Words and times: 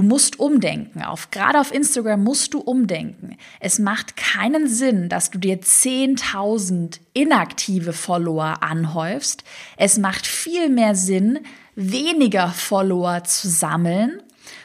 Du 0.00 0.06
musst 0.06 0.40
umdenken. 0.40 1.02
Auf, 1.02 1.30
gerade 1.30 1.60
auf 1.60 1.74
Instagram 1.74 2.24
musst 2.24 2.54
du 2.54 2.60
umdenken. 2.60 3.36
Es 3.60 3.78
macht 3.78 4.16
keinen 4.16 4.66
Sinn, 4.66 5.10
dass 5.10 5.30
du 5.30 5.36
dir 5.36 5.60
10.000 5.60 7.00
inaktive 7.12 7.92
Follower 7.92 8.62
anhäufst. 8.62 9.44
Es 9.76 9.98
macht 9.98 10.26
viel 10.26 10.70
mehr 10.70 10.94
Sinn, 10.94 11.40
weniger 11.74 12.48
Follower 12.48 13.24
zu 13.24 13.50
sammeln 13.50 14.22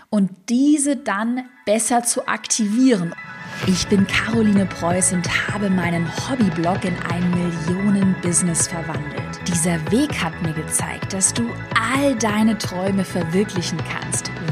und 0.09 0.31
diese 0.47 0.95
dann 0.95 1.43
besser 1.65 2.03
zu 2.03 2.29
aktivieren. 2.29 3.13
Ich 3.67 3.87
bin 3.87 4.05
Caroline 4.05 4.65
Preuß 4.65 5.13
und 5.13 5.27
habe 5.51 5.69
meinen 5.69 6.07
Hobbyblog 6.29 6.85
in 6.85 6.95
ein 7.11 7.29
Millionen-Business 7.31 8.67
verwandelt. 8.67 9.39
Dieser 9.47 9.79
Weg 9.91 10.23
hat 10.23 10.39
mir 10.43 10.53
gezeigt, 10.53 11.13
dass 11.13 11.33
du 11.33 11.49
all 11.93 12.15
deine 12.15 12.57
Träume 12.57 13.03
verwirklichen 13.03 13.79
kannst, 13.91 14.29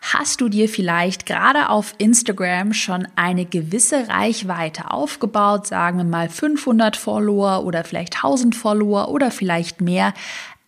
Hast 0.00 0.40
du 0.40 0.48
dir 0.48 0.68
vielleicht 0.68 1.26
gerade 1.26 1.68
auf 1.68 1.94
Instagram 1.98 2.72
schon 2.72 3.08
eine 3.16 3.44
gewisse 3.44 4.08
Reichweite 4.08 4.90
aufgebaut, 4.90 5.66
sagen 5.66 5.98
wir 5.98 6.04
mal 6.04 6.28
500 6.28 6.96
Follower 6.96 7.64
oder 7.64 7.84
vielleicht 7.84 8.16
1000 8.16 8.54
Follower 8.54 9.08
oder 9.08 9.30
vielleicht 9.30 9.80
mehr, 9.80 10.14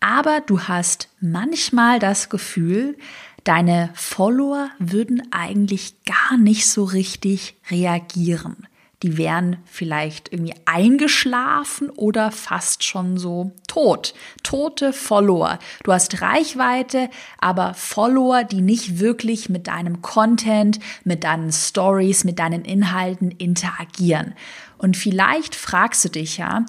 aber 0.00 0.40
du 0.40 0.62
hast 0.62 1.08
manchmal 1.20 1.98
das 1.98 2.28
Gefühl, 2.28 2.96
deine 3.44 3.90
Follower 3.94 4.70
würden 4.78 5.22
eigentlich 5.30 5.94
gar 6.04 6.38
nicht 6.38 6.68
so 6.68 6.84
richtig 6.84 7.56
reagieren 7.70 8.66
die 9.02 9.16
wären 9.16 9.56
vielleicht 9.64 10.32
irgendwie 10.32 10.54
eingeschlafen 10.66 11.88
oder 11.90 12.30
fast 12.30 12.84
schon 12.84 13.16
so 13.16 13.52
tot. 13.66 14.14
Tote 14.42 14.92
Follower. 14.92 15.58
Du 15.84 15.92
hast 15.92 16.20
Reichweite, 16.20 17.08
aber 17.38 17.74
Follower, 17.74 18.44
die 18.44 18.60
nicht 18.60 18.98
wirklich 18.98 19.48
mit 19.48 19.68
deinem 19.68 20.02
Content, 20.02 20.80
mit 21.04 21.24
deinen 21.24 21.50
Stories, 21.50 22.24
mit 22.24 22.38
deinen 22.38 22.64
Inhalten 22.64 23.30
interagieren. 23.30 24.34
Und 24.76 24.96
vielleicht 24.96 25.54
fragst 25.54 26.04
du 26.04 26.08
dich 26.10 26.36
ja, 26.36 26.66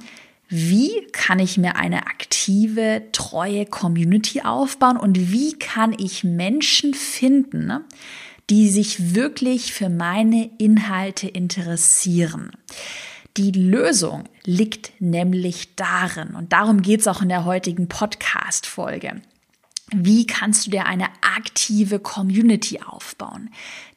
wie 0.54 1.08
kann 1.14 1.40
ich 1.40 1.58
mir 1.58 1.78
eine 1.78 2.08
aktive, 2.08 3.04
treue 3.14 3.66
Community 3.66 4.42
aufbauen 4.42 4.98
und 4.98 5.32
wie 5.32 5.58
kann 5.58 5.96
ich 5.98 6.26
Menschen 6.26 6.94
finden, 6.94 7.86
die 8.52 8.68
sich 8.68 9.16
wirklich 9.16 9.72
für 9.72 9.88
meine 9.88 10.52
Inhalte 10.58 11.26
interessieren. 11.26 12.52
Die 13.38 13.52
Lösung 13.52 14.26
liegt 14.44 14.92
nämlich 15.00 15.76
darin, 15.78 16.36
und 16.36 16.52
darum 16.52 16.82
geht 16.82 17.00
es 17.00 17.08
auch 17.08 17.22
in 17.22 17.30
der 17.30 17.46
heutigen 17.46 17.88
Podcast-Folge. 17.88 19.22
Wie 19.94 20.28
kannst 20.28 20.68
du 20.68 20.72
dir 20.72 20.86
eine 20.86 21.08
aktive 21.22 22.00
Community 22.00 22.82
aufbauen? 22.86 23.52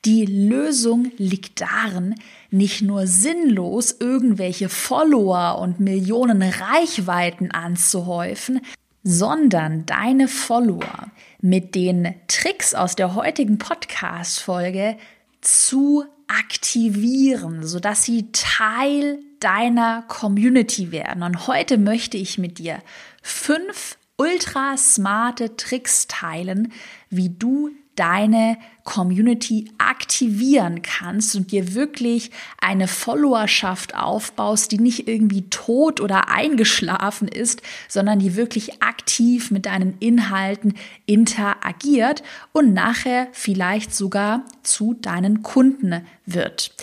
Die 0.04 0.24
Lösung 0.24 1.10
liegt 1.18 1.60
darin, 1.60 2.14
nicht 2.52 2.80
nur 2.80 3.08
sinnlos 3.08 3.96
irgendwelche 3.98 4.68
Follower 4.68 5.58
und 5.60 5.80
Millionen 5.80 6.42
Reichweiten 6.42 7.50
anzuhäufen, 7.50 8.60
sondern 9.04 9.84
deine 9.84 10.28
Follower 10.28 11.10
mit 11.40 11.74
den 11.74 12.14
Tricks 12.26 12.74
aus 12.74 12.96
der 12.96 13.14
heutigen 13.14 13.58
Podcast-Folge 13.58 14.96
zu 15.42 16.04
aktivieren, 16.26 17.66
sodass 17.66 18.04
sie 18.04 18.32
Teil 18.32 19.18
deiner 19.40 20.02
Community 20.08 20.90
werden. 20.90 21.22
Und 21.22 21.46
heute 21.46 21.76
möchte 21.76 22.16
ich 22.16 22.38
mit 22.38 22.58
dir 22.58 22.78
fünf 23.22 23.98
ultra 24.16 24.76
smarte 24.78 25.56
Tricks 25.56 26.06
teilen, 26.08 26.72
wie 27.10 27.28
du 27.28 27.70
deine 27.96 28.56
Community 28.84 29.70
aktivieren 29.78 30.82
kannst 30.82 31.34
und 31.34 31.50
dir 31.52 31.74
wirklich 31.74 32.30
eine 32.60 32.86
Followerschaft 32.86 33.96
aufbaust, 33.96 34.72
die 34.72 34.78
nicht 34.78 35.08
irgendwie 35.08 35.48
tot 35.48 36.00
oder 36.00 36.28
eingeschlafen 36.28 37.26
ist, 37.26 37.62
sondern 37.88 38.18
die 38.18 38.36
wirklich 38.36 38.82
aktiv 38.82 39.50
mit 39.50 39.66
deinen 39.66 39.96
Inhalten 40.00 40.74
interagiert 41.06 42.22
und 42.52 42.74
nachher 42.74 43.28
vielleicht 43.32 43.94
sogar 43.94 44.44
zu 44.62 44.94
deinen 44.94 45.42
Kunden 45.42 46.06
wird. 46.26 46.74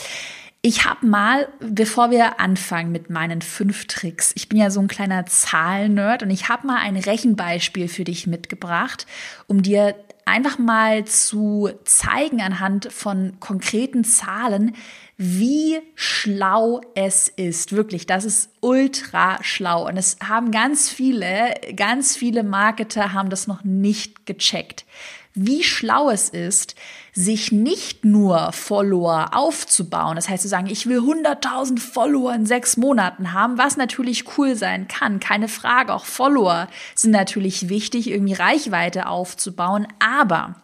Ich 0.63 0.85
habe 0.85 1.07
mal, 1.07 1.47
bevor 1.59 2.11
wir 2.11 2.39
anfangen 2.39 2.91
mit 2.91 3.09
meinen 3.09 3.41
fünf 3.41 3.87
Tricks, 3.87 4.31
ich 4.35 4.47
bin 4.47 4.59
ja 4.59 4.69
so 4.69 4.79
ein 4.79 4.87
kleiner 4.87 5.25
Zahlennerd 5.25 6.21
und 6.21 6.29
ich 6.29 6.49
habe 6.49 6.67
mal 6.67 6.77
ein 6.77 6.97
Rechenbeispiel 6.97 7.87
für 7.87 8.03
dich 8.03 8.27
mitgebracht, 8.27 9.07
um 9.47 9.63
dir 9.63 9.95
einfach 10.25 10.57
mal 10.57 11.05
zu 11.05 11.69
zeigen 11.83 12.41
anhand 12.41 12.91
von 12.91 13.39
konkreten 13.39 14.03
Zahlen, 14.03 14.75
wie 15.17 15.79
schlau 15.95 16.81
es 16.95 17.27
ist. 17.27 17.73
Wirklich, 17.73 18.05
das 18.07 18.25
ist 18.25 18.49
ultra 18.59 19.43
schlau. 19.43 19.87
Und 19.87 19.97
es 19.97 20.17
haben 20.27 20.51
ganz 20.51 20.89
viele, 20.89 21.53
ganz 21.75 22.15
viele 22.15 22.43
Marketer 22.43 23.13
haben 23.13 23.29
das 23.29 23.47
noch 23.47 23.63
nicht 23.63 24.25
gecheckt 24.25 24.85
wie 25.33 25.63
schlau 25.63 26.09
es 26.09 26.29
ist, 26.29 26.75
sich 27.13 27.51
nicht 27.51 28.05
nur 28.05 28.51
Follower 28.53 29.31
aufzubauen. 29.33 30.15
Das 30.15 30.29
heißt 30.29 30.43
zu 30.43 30.47
sagen, 30.47 30.67
ich 30.67 30.87
will 30.87 30.99
100.000 30.99 31.79
Follower 31.79 32.33
in 32.33 32.45
sechs 32.45 32.77
Monaten 32.77 33.33
haben, 33.33 33.57
was 33.57 33.75
natürlich 33.75 34.37
cool 34.37 34.55
sein 34.55 34.87
kann. 34.87 35.19
Keine 35.19 35.47
Frage. 35.47 35.93
Auch 35.93 36.05
Follower 36.05 36.67
sind 36.95 37.11
natürlich 37.11 37.67
wichtig, 37.67 38.09
irgendwie 38.09 38.33
Reichweite 38.33 39.07
aufzubauen. 39.07 39.87
Aber 39.99 40.55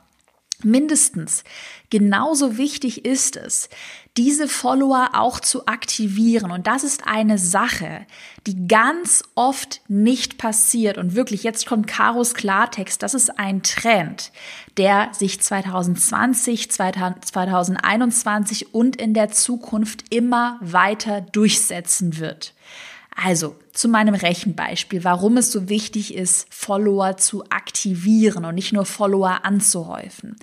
mindestens 0.63 1.43
genauso 1.89 2.57
wichtig 2.57 3.05
ist 3.05 3.35
es, 3.35 3.69
diese 4.17 4.47
Follower 4.47 5.11
auch 5.13 5.39
zu 5.39 5.67
aktivieren. 5.67 6.51
Und 6.51 6.67
das 6.67 6.83
ist 6.83 7.05
eine 7.05 7.37
Sache, 7.37 8.05
die 8.47 8.67
ganz 8.67 9.23
oft 9.35 9.81
nicht 9.87 10.37
passiert. 10.37 10.97
Und 10.97 11.15
wirklich, 11.15 11.43
jetzt 11.43 11.67
kommt 11.67 11.87
Karos 11.87 12.33
Klartext. 12.33 13.03
Das 13.03 13.13
ist 13.13 13.39
ein 13.39 13.61
Trend, 13.61 14.31
der 14.77 15.09
sich 15.13 15.39
2020, 15.39 16.71
2021 16.71 18.73
und 18.73 18.95
in 18.95 19.13
der 19.13 19.29
Zukunft 19.29 20.05
immer 20.09 20.57
weiter 20.61 21.21
durchsetzen 21.21 22.17
wird. 22.17 22.53
Also 23.15 23.55
zu 23.73 23.87
meinem 23.87 24.15
Rechenbeispiel, 24.15 25.03
warum 25.03 25.37
es 25.37 25.51
so 25.51 25.69
wichtig 25.69 26.13
ist, 26.13 26.47
Follower 26.53 27.17
zu 27.17 27.43
aktivieren 27.49 28.45
und 28.45 28.55
nicht 28.55 28.73
nur 28.73 28.85
Follower 28.85 29.39
anzuhäufen. 29.43 30.37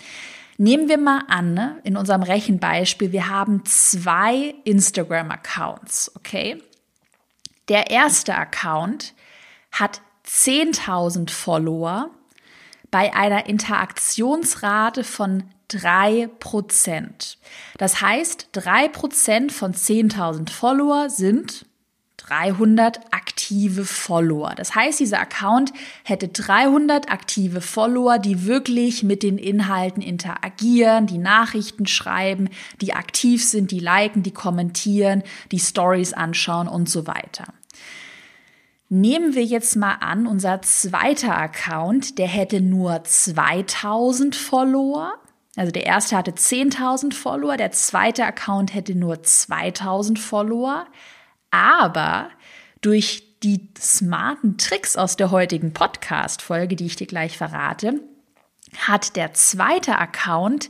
Nehmen 0.57 0.89
wir 0.89 0.99
mal 0.99 1.23
an, 1.29 1.55
ne, 1.55 1.81
in 1.85 1.97
unserem 1.97 2.23
Rechenbeispiel, 2.23 3.13
wir 3.13 3.29
haben 3.29 3.65
zwei 3.65 4.55
Instagram-Accounts, 4.65 6.13
okay? 6.17 6.63
Der 7.69 7.91
erste 7.91 8.35
Account 8.35 9.15
hat 9.73 10.01
10.000 10.27 11.31
Follower 11.31 12.11
bei 12.91 13.13
einer 13.15 13.47
Interaktionsrate 13.47 15.03
von 15.03 15.45
3%. 15.71 17.37
Das 17.79 18.01
heißt, 18.01 18.51
3% 18.55 19.51
von 19.51 19.75
10.000 19.75 20.51
Follower 20.51 21.11
sind 21.11 21.67
300 22.29 23.01
aktive 23.13 23.85
Follower. 23.85 24.55
Das 24.57 24.75
heißt, 24.75 25.01
dieser 25.01 25.21
Account 25.21 25.73
hätte 26.05 26.29
300 26.29 27.11
aktive 27.11 27.61
Follower, 27.61 28.19
die 28.19 28.47
wirklich 28.47 29.03
mit 29.03 29.23
den 29.23 29.37
Inhalten 29.37 30.03
interagieren, 30.03 31.07
die 31.07 31.19
Nachrichten 31.19 31.87
schreiben, 31.87 32.49
die 32.81 32.95
aktiv 32.95 33.45
sind, 33.45 33.71
die 33.71 33.79
liken, 33.79 34.23
die 34.23 34.33
kommentieren, 34.33 35.23
die 35.53 35.59
Stories 35.59 36.15
anschauen 36.15 36.69
und 36.69 36.89
so 36.89 37.07
weiter. 37.07 37.45
Nehmen 38.89 39.35
wir 39.35 39.45
jetzt 39.45 39.77
mal 39.77 39.97
an, 40.01 40.27
unser 40.27 40.63
zweiter 40.63 41.37
Account, 41.37 42.19
der 42.19 42.29
hätte 42.29 42.61
nur 42.61 43.05
2000 43.05 44.37
Follower. 44.37 45.15
Also 45.57 45.73
der 45.73 45.85
erste 45.85 46.17
hatte 46.17 46.33
10.000 46.33 47.13
Follower, 47.13 47.57
der 47.57 47.73
zweite 47.73 48.25
Account 48.25 48.75
hätte 48.75 48.95
nur 48.95 49.23
2000 49.23 50.19
Follower. 50.19 50.87
Aber 51.55 52.31
durch 52.81 53.39
die 53.45 53.69
smarten 53.79 54.59
Tricks 54.59 54.97
aus 54.97 55.15
der 55.15 55.31
heutigen 55.31 55.73
Podcast-Folge, 55.73 56.75
die 56.75 56.87
ich 56.87 56.97
dir 56.97 57.07
gleich 57.07 57.39
verrate, 57.39 58.01
hat 58.77 59.15
der 59.15 59.35
zweite 59.35 59.97
Account 59.97 60.69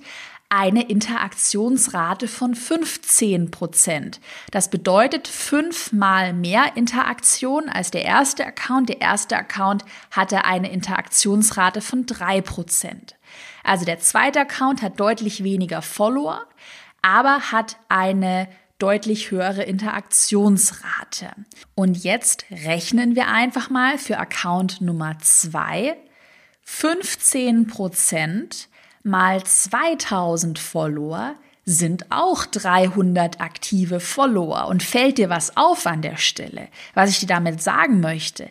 eine 0.51 0.87
Interaktionsrate 0.87 2.29
von 2.29 2.55
15 2.55 3.51
Prozent. 3.51 4.21
Das 4.51 4.69
bedeutet 4.69 5.27
fünfmal 5.27 6.35
mehr 6.35 6.77
Interaktion 6.77 7.71
als 7.71 7.91
der 7.91 8.05
erste 8.05 8.45
Account. 8.45 8.91
Der 8.91 9.01
erste 9.01 9.39
Account 9.39 9.87
hatte 10.11 10.45
eine 10.45 10.71
Interaktionsrate 10.71 11.81
von 11.81 12.05
drei 12.05 12.43
Prozent. 12.43 13.17
Also 13.63 13.87
der 13.87 14.01
zweite 14.01 14.41
Account 14.41 14.83
hat 14.83 15.01
deutlich 15.01 15.43
weniger 15.43 15.81
Follower, 15.81 16.47
aber 17.01 17.53
hat 17.53 17.79
eine 17.89 18.49
deutlich 18.79 19.31
höhere 19.31 19.63
Interaktionsrate. 19.63 21.31
Und 21.75 22.03
jetzt 22.03 22.47
rechnen 22.51 23.15
wir 23.15 23.29
einfach 23.29 23.71
mal 23.71 23.99
für 23.99 24.19
Account 24.19 24.81
Nummer 24.81 25.19
zwei 25.21 25.97
15 26.65 27.67
Prozent 27.67 28.69
mal 29.03 29.45
2000 29.45 30.59
Follower 30.59 31.35
sind 31.67 32.11
auch 32.11 32.45
300 32.47 33.41
aktive 33.41 34.01
Follower. 34.01 34.67
Und 34.67 34.83
fällt 34.83 35.19
dir 35.19 35.31
was 35.31 35.57
auf 35.57 35.87
an 35.87 36.03
der 36.03 36.17
Stelle, 36.17 36.69
was 36.95 37.11
ich 37.11 37.21
dir 37.21 37.27
damit 37.27 37.63
sagen 37.63 38.01
möchte? 38.01 38.51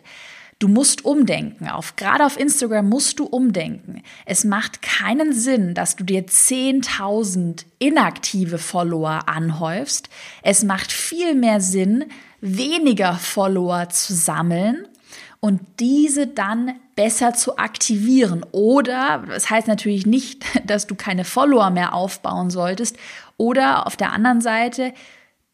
Du 0.64 0.70
musst 0.70 1.04
umdenken. 1.04 1.68
Auf, 1.68 1.94
gerade 1.94 2.24
auf 2.24 2.40
Instagram 2.40 2.88
musst 2.88 3.18
du 3.18 3.26
umdenken. 3.26 4.02
Es 4.24 4.44
macht 4.44 4.80
keinen 4.80 5.34
Sinn, 5.34 5.74
dass 5.74 5.94
du 5.94 6.04
dir 6.04 6.24
10.000 6.24 7.66
inaktive 7.78 8.56
Follower 8.56 9.28
anhäufst. 9.28 10.08
Es 10.42 10.64
macht 10.64 10.90
viel 10.90 11.34
mehr 11.34 11.60
Sinn, 11.60 12.06
weniger 12.40 13.12
Follower 13.12 13.90
zu 13.90 14.14
sammeln 14.14 14.88
und 15.38 15.60
diese 15.80 16.28
dann 16.28 16.72
besser 16.96 17.34
zu 17.34 17.58
aktivieren. 17.58 18.42
Oder, 18.50 19.22
das 19.28 19.50
heißt 19.50 19.68
natürlich 19.68 20.06
nicht, 20.06 20.46
dass 20.66 20.86
du 20.86 20.94
keine 20.94 21.26
Follower 21.26 21.68
mehr 21.68 21.92
aufbauen 21.92 22.48
solltest. 22.48 22.96
Oder 23.36 23.86
auf 23.86 23.98
der 23.98 24.12
anderen 24.12 24.40
Seite, 24.40 24.94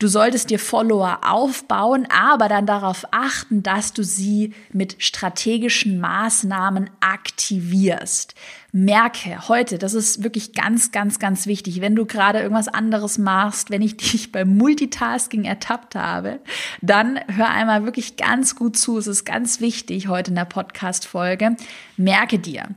Du 0.01 0.09
solltest 0.09 0.49
dir 0.49 0.59
Follower 0.59 1.19
aufbauen, 1.29 2.09
aber 2.11 2.49
dann 2.49 2.65
darauf 2.65 3.05
achten, 3.11 3.63
dass 3.63 3.93
du 3.93 4.03
sie 4.03 4.55
mit 4.73 4.97
strategischen 4.99 6.01
Maßnahmen 6.01 6.89
aktivierst. 7.01 8.35
Merke 8.73 9.47
heute, 9.47 9.77
das 9.77 9.93
ist 9.93 10.23
wirklich 10.23 10.55
ganz, 10.55 10.91
ganz, 10.91 11.19
ganz 11.19 11.47
wichtig, 11.47 11.83
wenn 11.83 11.97
du 11.97 12.07
gerade 12.07 12.41
irgendwas 12.41 12.69
anderes 12.69 13.19
machst, 13.19 13.69
wenn 13.69 13.83
ich 13.83 13.97
dich 13.99 14.33
beim 14.33 14.57
Multitasking 14.57 15.45
ertappt 15.45 15.97
habe, 15.97 16.41
dann 16.81 17.21
hör 17.29 17.51
einmal 17.51 17.85
wirklich 17.85 18.17
ganz 18.17 18.57
gut 18.57 18.79
zu. 18.79 18.97
Es 18.97 19.07
ist 19.07 19.27
ganz 19.27 19.61
wichtig 19.61 20.09
heute 20.09 20.31
in 20.31 20.37
der 20.37 20.47
Podcast-Folge. 20.47 21.57
Merke 21.99 22.39
dir, 22.39 22.71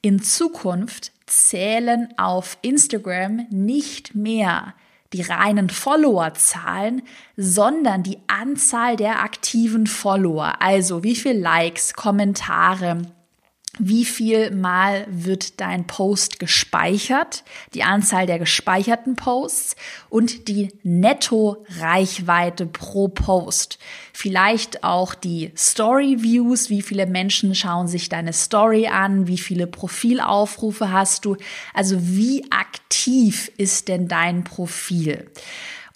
in 0.00 0.22
Zukunft 0.22 1.12
zählen 1.26 2.08
auf 2.16 2.56
Instagram 2.62 3.46
nicht 3.50 4.14
mehr 4.14 4.72
die 5.12 5.22
reinen 5.22 5.70
Followerzahlen, 5.70 7.02
sondern 7.36 8.02
die 8.02 8.18
Anzahl 8.28 8.96
der 8.96 9.22
aktiven 9.22 9.86
Follower. 9.86 10.60
Also 10.60 11.02
wie 11.02 11.16
viel 11.16 11.38
Likes, 11.38 11.94
Kommentare, 11.94 13.02
wie 13.78 14.04
viel 14.04 14.50
Mal 14.50 15.06
wird 15.08 15.60
dein 15.60 15.86
Post 15.86 16.40
gespeichert, 16.40 17.44
die 17.72 17.84
Anzahl 17.84 18.26
der 18.26 18.38
gespeicherten 18.38 19.14
Posts 19.14 19.76
und 20.08 20.48
die 20.48 20.68
Netto-Reichweite 20.82 22.66
pro 22.66 23.08
Post. 23.08 23.78
Vielleicht 24.12 24.82
auch 24.82 25.14
die 25.14 25.52
Story-Views, 25.56 26.68
wie 26.68 26.82
viele 26.82 27.06
Menschen 27.06 27.54
schauen 27.54 27.86
sich 27.86 28.08
deine 28.08 28.32
Story 28.32 28.88
an, 28.88 29.28
wie 29.28 29.38
viele 29.38 29.66
Profilaufrufe 29.66 30.90
hast 30.90 31.24
du, 31.24 31.36
also 31.72 31.96
wie 32.00 32.44
aktiv 32.50 33.52
ist 33.56 33.88
denn 33.88 34.08
dein 34.08 34.42
Profil. 34.42 35.30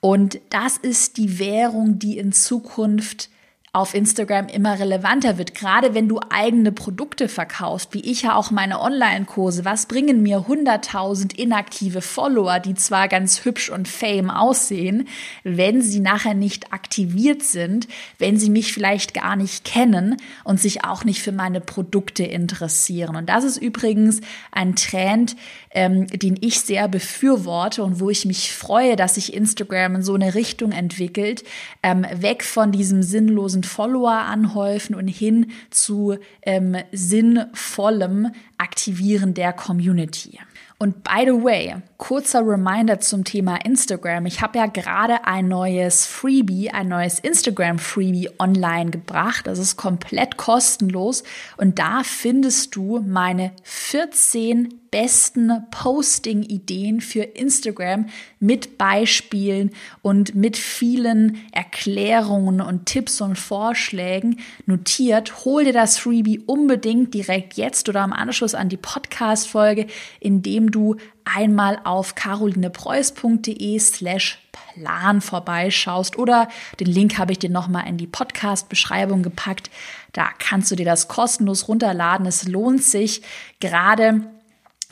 Und 0.01 0.39
das 0.51 0.77
ist 0.77 1.17
die 1.17 1.39
Währung, 1.39 1.99
die 1.99 2.19
in 2.19 2.33
Zukunft 2.33 3.31
auf 3.75 3.93
Instagram 3.93 4.47
immer 4.47 4.79
relevanter 4.79 5.37
wird, 5.37 5.53
gerade 5.55 5.95
wenn 5.95 6.09
du 6.09 6.21
eigene 6.31 6.71
Produkte 6.71 7.29
verkaufst, 7.29 7.93
wie 7.93 8.01
ich 8.01 8.23
ja 8.23 8.37
auch 8.37 8.53
meine 8.53 8.81
Online-Kurse. 8.81 9.65
Was 9.65 9.87
bringen 9.87 10.23
mir 10.23 10.47
100.000 10.47 11.35
inaktive 11.37 12.01
Follower, 12.01 12.61
die 12.61 12.75
zwar 12.75 13.09
ganz 13.09 13.45
hübsch 13.45 13.71
und 13.71 13.89
fame 13.89 14.31
aussehen, 14.31 15.09
wenn 15.43 15.83
sie 15.83 15.99
nachher 15.99 16.35
nicht 16.35 16.73
aktiviert 16.73 17.43
sind, 17.43 17.89
wenn 18.19 18.39
sie 18.39 18.49
mich 18.49 18.73
vielleicht 18.73 19.13
gar 19.13 19.35
nicht 19.35 19.65
kennen 19.65 20.19
und 20.45 20.61
sich 20.61 20.85
auch 20.85 21.05
nicht 21.05 21.21
für 21.21 21.33
meine 21.33 21.61
Produkte 21.61 22.23
interessieren. 22.23 23.17
Und 23.17 23.29
das 23.29 23.43
ist 23.43 23.57
übrigens 23.57 24.21
ein 24.53 24.77
Trend, 24.77 25.35
ähm, 25.75 26.07
den 26.07 26.39
ich 26.41 26.61
sehr 26.61 26.89
befürworte 26.89 27.83
und 27.83 28.01
wo 28.01 28.09
ich 28.11 28.25
mich 28.25 28.55
freue, 28.55 28.97
dass 28.97 29.17
sich 29.17 29.35
Instagram 29.35 29.97
in 29.97 30.03
so 30.03 30.15
eine 30.15 30.35
Richtung 30.35 30.73
entwickelt, 30.73 31.45
ähm, 31.83 32.07
weg 32.15 32.45
von 32.45 32.73
diesem 32.73 33.03
sinnlosen 33.03 33.65
Follower 33.65 34.13
anhäufen 34.13 34.95
und 34.95 35.09
hin 35.09 35.51
zu 35.71 36.17
ähm, 36.43 36.77
sinnvollem 36.93 38.31
Aktivieren 38.57 39.35
der 39.35 39.53
Community. 39.53 40.39
Und 40.79 41.05
by 41.05 41.23
the 41.25 41.33
way, 41.43 41.77
kurzer 41.99 42.47
Reminder 42.47 42.99
zum 42.99 43.25
Thema 43.25 43.57
Instagram. 43.65 44.27
Ich 44.27 44.43
habe 44.43 44.59
ja 44.59 44.67
gerade 44.67 45.25
ein 45.25 45.49
neues 45.49 46.05
Freebie, 46.05 46.71
ein 46.71 46.89
neues 46.89 47.21
Instagram-Freebie 47.21 48.31
online 48.39 48.91
gebracht. 48.91 49.47
Das 49.47 49.59
ist 49.59 49.77
komplett 49.77 50.37
kostenlos. 50.37 51.23
Und 51.57 51.79
da 51.79 52.03
findest 52.05 52.75
du 52.75 53.01
meine 53.07 53.53
14 53.63 54.81
besten 54.95 55.51
Posting-Ideen 55.73 57.01
für 57.01 57.23
Instagram 57.23 58.07
mit 58.39 58.79
Beispielen 58.79 59.73
und 60.03 60.37
mit 60.37 60.57
vielen 60.57 61.45
Erklärungen 61.51 62.61
und 62.61 62.87
Tipps 62.87 63.21
und 63.21 63.37
Vorschlägen 63.37 64.39
notiert. 64.67 65.45
Hol 65.45 65.65
dir 65.65 65.73
das 65.73 65.99
Freebie 65.99 66.39
unbedingt 66.47 67.13
direkt 67.13 67.55
jetzt 67.55 67.89
oder 67.89 68.03
am 68.03 68.13
Anschluss 68.13 68.55
an 68.55 68.69
die 68.69 68.77
Podcast-Folge, 68.77 69.89
indem 70.21 70.71
du 70.71 70.95
einmal 71.25 71.81
auf 71.83 72.15
carolinepreuß.de 72.15 73.77
slash 73.81 74.39
Plan 74.53 75.21
vorbeischaust 75.21 76.17
oder 76.17 76.47
den 76.79 76.87
Link 76.87 77.19
habe 77.19 77.33
ich 77.33 77.41
dir 77.41 77.51
nochmal 77.51 77.89
in 77.89 77.97
die 77.97 78.07
Podcast-Beschreibung 78.07 79.25
gepackt. 79.25 79.71
Da 80.13 80.29
kannst 80.39 80.71
du 80.71 80.77
dir 80.77 80.87
das 80.87 81.09
kostenlos 81.09 81.67
runterladen. 81.67 82.27
Es 82.27 82.47
lohnt 82.47 82.85
sich 82.85 83.23
gerade 83.59 84.23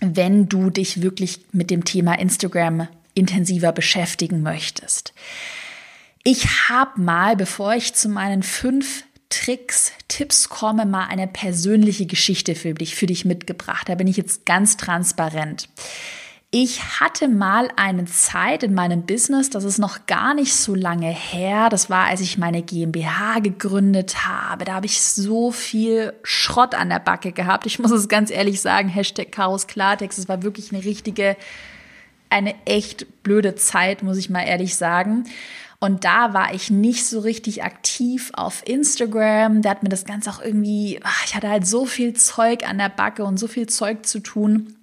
wenn 0.02 0.48
du 0.48 0.68
dich 0.70 1.00
wirklich 1.00 1.40
mit 1.52 1.70
dem 1.70 1.84
Thema 1.84 2.18
Instagram 2.18 2.88
intensiver 3.14 3.72
beschäftigen 3.72 4.42
möchtest. 4.42 5.14
Ich 6.24 6.68
habe 6.68 7.00
mal, 7.00 7.36
bevor 7.36 7.74
ich 7.74 7.94
zu 7.94 8.08
meinen 8.08 8.42
fünf 8.42 9.04
Tricks, 9.28 9.92
Tipps 10.08 10.48
komme, 10.48 10.86
mal 10.86 11.06
eine 11.06 11.26
persönliche 11.26 12.06
Geschichte 12.06 12.54
für 12.54 12.74
dich, 12.74 12.96
für 12.96 13.06
dich 13.06 13.24
mitgebracht. 13.24 13.88
Da 13.88 13.94
bin 13.94 14.06
ich 14.06 14.16
jetzt 14.16 14.44
ganz 14.44 14.76
transparent. 14.76 15.68
Ich 16.54 17.00
hatte 17.00 17.28
mal 17.28 17.70
eine 17.76 18.04
Zeit 18.04 18.62
in 18.62 18.74
meinem 18.74 19.06
Business, 19.06 19.48
das 19.48 19.64
ist 19.64 19.78
noch 19.78 20.04
gar 20.04 20.34
nicht 20.34 20.54
so 20.54 20.74
lange 20.74 21.08
her. 21.08 21.70
Das 21.70 21.88
war, 21.88 22.08
als 22.08 22.20
ich 22.20 22.36
meine 22.36 22.60
GmbH 22.60 23.38
gegründet 23.38 24.26
habe. 24.26 24.66
Da 24.66 24.74
habe 24.74 24.84
ich 24.84 25.00
so 25.00 25.50
viel 25.50 26.12
Schrott 26.22 26.74
an 26.74 26.90
der 26.90 26.98
Backe 26.98 27.32
gehabt. 27.32 27.64
Ich 27.64 27.78
muss 27.78 27.90
es 27.90 28.06
ganz 28.06 28.30
ehrlich 28.30 28.60
sagen, 28.60 28.90
Hashtag 28.90 29.32
Chaos 29.32 29.66
Klartext. 29.66 30.18
Es 30.18 30.28
war 30.28 30.42
wirklich 30.42 30.74
eine 30.74 30.84
richtige, 30.84 31.38
eine 32.28 32.54
echt 32.66 33.22
blöde 33.22 33.54
Zeit, 33.54 34.02
muss 34.02 34.18
ich 34.18 34.28
mal 34.28 34.42
ehrlich 34.42 34.76
sagen. 34.76 35.24
Und 35.80 36.04
da 36.04 36.34
war 36.34 36.52
ich 36.52 36.70
nicht 36.70 37.06
so 37.06 37.20
richtig 37.20 37.64
aktiv 37.64 38.30
auf 38.34 38.62
Instagram. 38.68 39.62
Da 39.62 39.70
hat 39.70 39.82
mir 39.82 39.88
das 39.88 40.04
Ganze 40.04 40.28
auch 40.28 40.42
irgendwie, 40.42 41.00
ich 41.24 41.34
hatte 41.34 41.48
halt 41.48 41.66
so 41.66 41.86
viel 41.86 42.12
Zeug 42.12 42.68
an 42.68 42.76
der 42.76 42.90
Backe 42.90 43.24
und 43.24 43.38
so 43.38 43.48
viel 43.48 43.70
Zeug 43.70 44.04
zu 44.04 44.20
tun. 44.20 44.76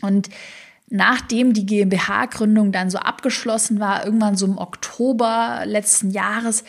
Und 0.00 0.30
nachdem 0.92 1.54
die 1.54 1.64
GmbH-Gründung 1.64 2.70
dann 2.70 2.90
so 2.90 2.98
abgeschlossen 2.98 3.80
war, 3.80 4.04
irgendwann 4.04 4.36
so 4.36 4.44
im 4.44 4.58
Oktober 4.58 5.62
letzten 5.64 6.10
Jahres, 6.10 6.64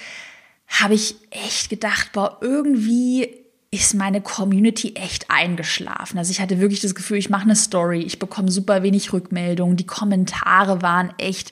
habe 0.68 0.94
ich 0.94 1.16
echt 1.30 1.70
gedacht, 1.70 2.14
boah, 2.14 2.38
irgendwie 2.40 3.44
ist 3.70 3.96
meine 3.96 4.22
Community 4.22 4.94
echt 4.96 5.30
eingeschlafen. 5.30 6.18
Also 6.18 6.32
ich 6.32 6.40
hatte 6.40 6.60
wirklich 6.60 6.80
das 6.80 6.96
Gefühl, 6.96 7.18
ich 7.18 7.30
mache 7.30 7.44
eine 7.44 7.56
Story, 7.56 8.02
ich 8.02 8.18
bekomme 8.18 8.50
super 8.50 8.82
wenig 8.82 9.12
Rückmeldungen, 9.12 9.76
die 9.76 9.86
Kommentare 9.86 10.82
waren 10.82 11.12
echt 11.18 11.52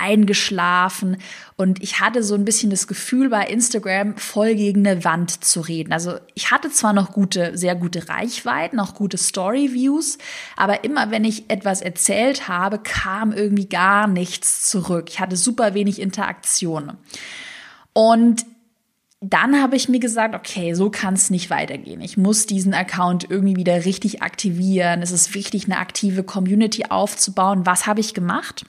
eingeschlafen 0.00 1.18
und 1.56 1.82
ich 1.82 2.00
hatte 2.00 2.22
so 2.22 2.34
ein 2.34 2.44
bisschen 2.44 2.70
das 2.70 2.86
Gefühl, 2.86 3.28
bei 3.28 3.46
Instagram 3.46 4.16
voll 4.16 4.54
gegen 4.54 4.86
eine 4.86 5.04
Wand 5.04 5.44
zu 5.44 5.60
reden. 5.60 5.92
Also 5.92 6.14
ich 6.34 6.50
hatte 6.50 6.70
zwar 6.70 6.92
noch 6.92 7.12
gute, 7.12 7.56
sehr 7.56 7.74
gute 7.74 8.08
Reichweiten, 8.08 8.80
auch 8.80 8.94
gute 8.94 9.18
Story-Views, 9.18 10.18
aber 10.56 10.84
immer 10.84 11.10
wenn 11.10 11.24
ich 11.24 11.50
etwas 11.50 11.82
erzählt 11.82 12.48
habe, 12.48 12.78
kam 12.78 13.32
irgendwie 13.32 13.68
gar 13.68 14.06
nichts 14.06 14.68
zurück. 14.70 15.08
Ich 15.10 15.20
hatte 15.20 15.36
super 15.36 15.74
wenig 15.74 16.00
Interaktion. 16.00 16.96
Und 17.92 18.44
dann 19.20 19.60
habe 19.60 19.76
ich 19.76 19.88
mir 19.88 20.00
gesagt, 20.00 20.34
okay, 20.34 20.72
so 20.72 20.88
kann 20.90 21.14
es 21.14 21.28
nicht 21.28 21.50
weitergehen. 21.50 22.00
Ich 22.00 22.16
muss 22.16 22.46
diesen 22.46 22.72
Account 22.72 23.30
irgendwie 23.30 23.56
wieder 23.56 23.84
richtig 23.84 24.22
aktivieren. 24.22 25.02
Es 25.02 25.10
ist 25.10 25.34
wichtig, 25.34 25.66
eine 25.66 25.76
aktive 25.76 26.22
Community 26.22 26.86
aufzubauen. 26.88 27.66
Was 27.66 27.86
habe 27.86 28.00
ich 28.00 28.14
gemacht? 28.14 28.64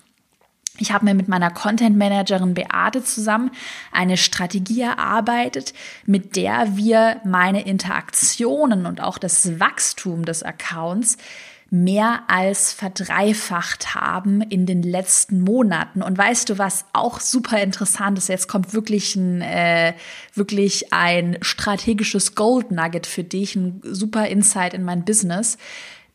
Ich 0.78 0.92
habe 0.92 1.06
mir 1.06 1.14
mit 1.14 1.28
meiner 1.28 1.52
Content 1.52 1.98
Managerin 1.98 2.54
Beate 2.54 3.04
zusammen 3.04 3.52
eine 3.92 4.18
Strategie 4.18 4.82
erarbeitet, 4.82 5.74
mit 6.06 6.36
der 6.36 6.78
wir 6.78 7.20
meine 7.26 7.66
Interaktionen 7.66 8.86
und 8.86 9.02
auch 9.02 9.18
das 9.18 9.60
Wachstum 9.60 10.26
des 10.26 10.44
Accounts 10.44 11.18
mehr 11.74 12.24
als 12.28 12.74
verdreifacht 12.74 13.96
haben 13.96 14.42
in 14.42 14.66
den 14.66 14.84
letzten 14.84 15.40
Monaten. 15.42 16.02
Und 16.04 16.18
weißt 16.18 16.50
du, 16.50 16.58
was 16.58 16.84
auch 16.92 17.22
super 17.22 17.62
interessant 17.62 18.18
ist? 18.18 18.28
Jetzt 18.28 18.50
kommt 18.50 18.74
wirklich 18.74 19.16
ein, 19.16 19.42
äh, 19.42 19.94
wirklich 20.34 20.92
ein 20.92 21.38
strategisches 21.42 22.36
Gold 22.36 22.72
Nugget 22.72 23.08
für 23.08 23.24
dich, 23.24 23.56
ein 23.56 23.82
super 23.86 24.28
Insight 24.28 24.74
in 24.74 24.84
mein 24.84 25.06
Business. 25.06 25.58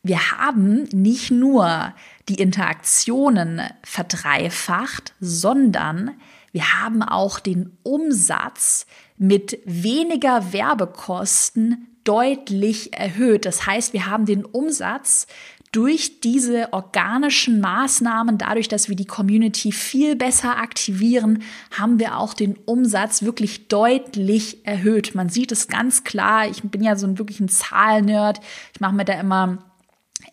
Wir 0.03 0.31
haben 0.31 0.83
nicht 0.93 1.31
nur 1.31 1.93
die 2.29 2.35
Interaktionen 2.35 3.61
verdreifacht, 3.83 5.13
sondern 5.19 6.11
wir 6.51 6.81
haben 6.81 7.03
auch 7.03 7.39
den 7.39 7.77
Umsatz 7.83 8.85
mit 9.17 9.59
weniger 9.65 10.53
Werbekosten 10.53 11.87
deutlich 12.03 12.93
erhöht. 12.93 13.45
Das 13.45 13.65
heißt, 13.65 13.93
wir 13.93 14.05
haben 14.05 14.25
den 14.25 14.45
Umsatz 14.45 15.27
durch 15.73 16.21
diese 16.21 16.71
organischen 16.71 17.59
Maßnahmen, 17.59 18.37
dadurch, 18.37 18.69
dass 18.69 18.87
wir 18.87 18.95
die 18.95 19.05
Community 19.05 19.71
viel 19.73 20.15
besser 20.15 20.57
aktivieren, 20.57 21.43
haben 21.77 21.99
wir 21.99 22.17
auch 22.17 22.33
den 22.33 22.55
Umsatz 22.65 23.23
wirklich 23.23 23.67
deutlich 23.67 24.65
erhöht. 24.65 25.13
Man 25.13 25.29
sieht 25.29 25.51
es 25.51 25.67
ganz 25.67 26.05
klar. 26.05 26.47
Ich 26.47 26.63
bin 26.63 26.81
ja 26.81 26.95
so 26.95 27.05
ein 27.05 27.19
wirklich 27.19 27.41
ein 27.41 27.49
Zahlnerd. 27.49 28.39
Ich 28.73 28.79
mache 28.79 28.95
mir 28.95 29.05
da 29.05 29.19
immer 29.19 29.57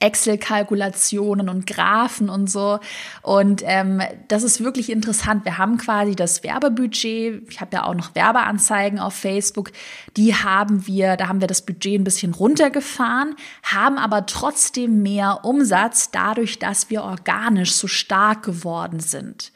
Excel-Kalkulationen 0.05 1.49
und 1.49 1.67
Graphen 1.67 2.29
und 2.29 2.51
so. 2.51 2.79
Und 3.23 3.63
ähm, 3.65 4.03
das 4.29 4.43
ist 4.43 4.63
wirklich 4.63 4.91
interessant. 4.91 5.45
Wir 5.45 5.57
haben 5.57 5.79
quasi 5.79 6.15
das 6.15 6.43
Werbebudget. 6.43 7.43
Ich 7.49 7.61
habe 7.61 7.71
ja 7.77 7.85
auch 7.85 7.95
noch 7.95 8.15
Werbeanzeigen 8.15 8.99
auf 8.99 9.15
Facebook. 9.15 9.73
Die 10.17 10.35
haben 10.35 10.87
wir, 10.87 11.17
da 11.17 11.29
haben 11.29 11.41
wir 11.41 11.49
das 11.49 11.63
Budget 11.63 12.01
ein 12.01 12.05
bisschen 12.05 12.35
runtergefahren, 12.35 13.35
haben 13.63 13.97
aber 13.97 14.27
trotzdem 14.27 15.03
mehr 15.03 15.41
Umsatz 15.45 16.11
dadurch, 16.11 16.59
dass 16.59 16.91
wir 16.91 17.03
organisch 17.03 17.73
so 17.73 17.87
stark 17.87 18.43
geworden 18.43 19.01
sind. 19.01 19.53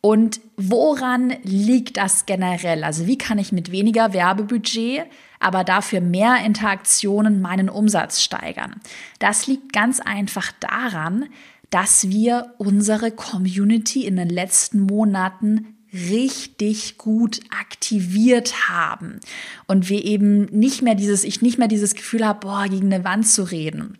Und 0.00 0.40
woran 0.56 1.32
liegt 1.44 1.96
das 1.96 2.26
generell? 2.26 2.82
Also 2.82 3.06
wie 3.06 3.18
kann 3.18 3.38
ich 3.38 3.52
mit 3.52 3.70
weniger 3.70 4.12
Werbebudget 4.12 5.06
aber 5.42 5.64
dafür 5.64 6.00
mehr 6.00 6.44
Interaktionen 6.44 7.40
meinen 7.40 7.68
Umsatz 7.68 8.22
steigern. 8.22 8.76
Das 9.18 9.46
liegt 9.46 9.72
ganz 9.72 10.00
einfach 10.00 10.52
daran, 10.60 11.26
dass 11.70 12.08
wir 12.08 12.54
unsere 12.58 13.10
Community 13.10 14.06
in 14.06 14.16
den 14.16 14.28
letzten 14.28 14.80
Monaten 14.80 15.76
richtig 15.92 16.96
gut 16.96 17.40
aktiviert 17.50 18.68
haben 18.68 19.20
und 19.66 19.88
wir 19.88 20.04
eben 20.04 20.44
nicht 20.46 20.80
mehr 20.82 20.94
dieses 20.94 21.24
ich 21.24 21.42
nicht 21.42 21.58
mehr 21.58 21.68
dieses 21.68 21.94
Gefühl 21.94 22.26
habe, 22.26 22.40
boah, 22.40 22.66
gegen 22.68 22.92
eine 22.92 23.04
Wand 23.04 23.26
zu 23.26 23.42
reden. 23.42 23.98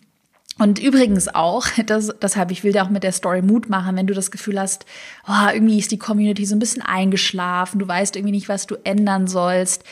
Und 0.59 0.79
übrigens 0.79 1.29
auch, 1.29 1.67
das, 1.87 2.15
deshalb, 2.21 2.51
ich 2.51 2.65
will 2.65 2.73
dir 2.73 2.85
auch 2.85 2.91
mit 2.91 3.03
der 3.03 3.13
Story 3.13 3.43
Mut 3.43 3.69
machen, 3.69 3.97
wenn 3.97 4.07
du 4.07 4.15
das 4.15 4.31
Gefühl 4.31 4.61
hast, 4.61 4.87
oh, 5.27 5.49
irgendwie 5.53 5.79
ist 5.79 5.91
die 5.91 5.99
Community 5.99 6.45
so 6.47 6.55
ein 6.55 6.61
bisschen 6.61 6.83
eingeschlafen, 6.83 7.79
du 7.79 7.89
weißt 7.89 8.17
irgendwie 8.17 8.33
nicht, 8.33 8.49
was 8.49 8.67
du 8.67 8.77
ändern 8.85 9.27
sollst 9.27 9.85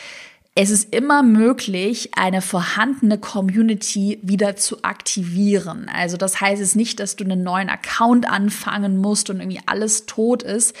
es 0.53 0.69
ist 0.69 0.93
immer 0.93 1.23
möglich, 1.23 2.11
eine 2.17 2.41
vorhandene 2.41 3.17
Community 3.17 4.19
wieder 4.21 4.57
zu 4.57 4.83
aktivieren. 4.83 5.89
Also 5.93 6.17
das 6.17 6.41
heißt 6.41 6.61
es 6.61 6.75
nicht, 6.75 6.99
dass 6.99 7.15
du 7.15 7.23
einen 7.23 7.41
neuen 7.41 7.69
Account 7.69 8.29
anfangen 8.29 8.97
musst 8.97 9.29
und 9.29 9.39
irgendwie 9.39 9.61
alles 9.65 10.05
tot 10.07 10.43
ist. 10.43 10.75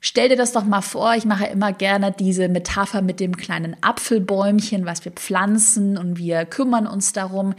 Stell 0.00 0.28
dir 0.28 0.36
das 0.36 0.52
doch 0.52 0.64
mal 0.64 0.82
vor, 0.82 1.14
ich 1.14 1.24
mache 1.24 1.46
immer 1.46 1.72
gerne 1.72 2.12
diese 2.12 2.48
Metapher 2.48 3.00
mit 3.00 3.20
dem 3.20 3.36
kleinen 3.36 3.76
Apfelbäumchen, 3.80 4.84
was 4.84 5.04
wir 5.04 5.12
pflanzen 5.12 5.96
und 5.96 6.18
wir 6.18 6.44
kümmern 6.44 6.86
uns 6.86 7.12
darum. 7.12 7.54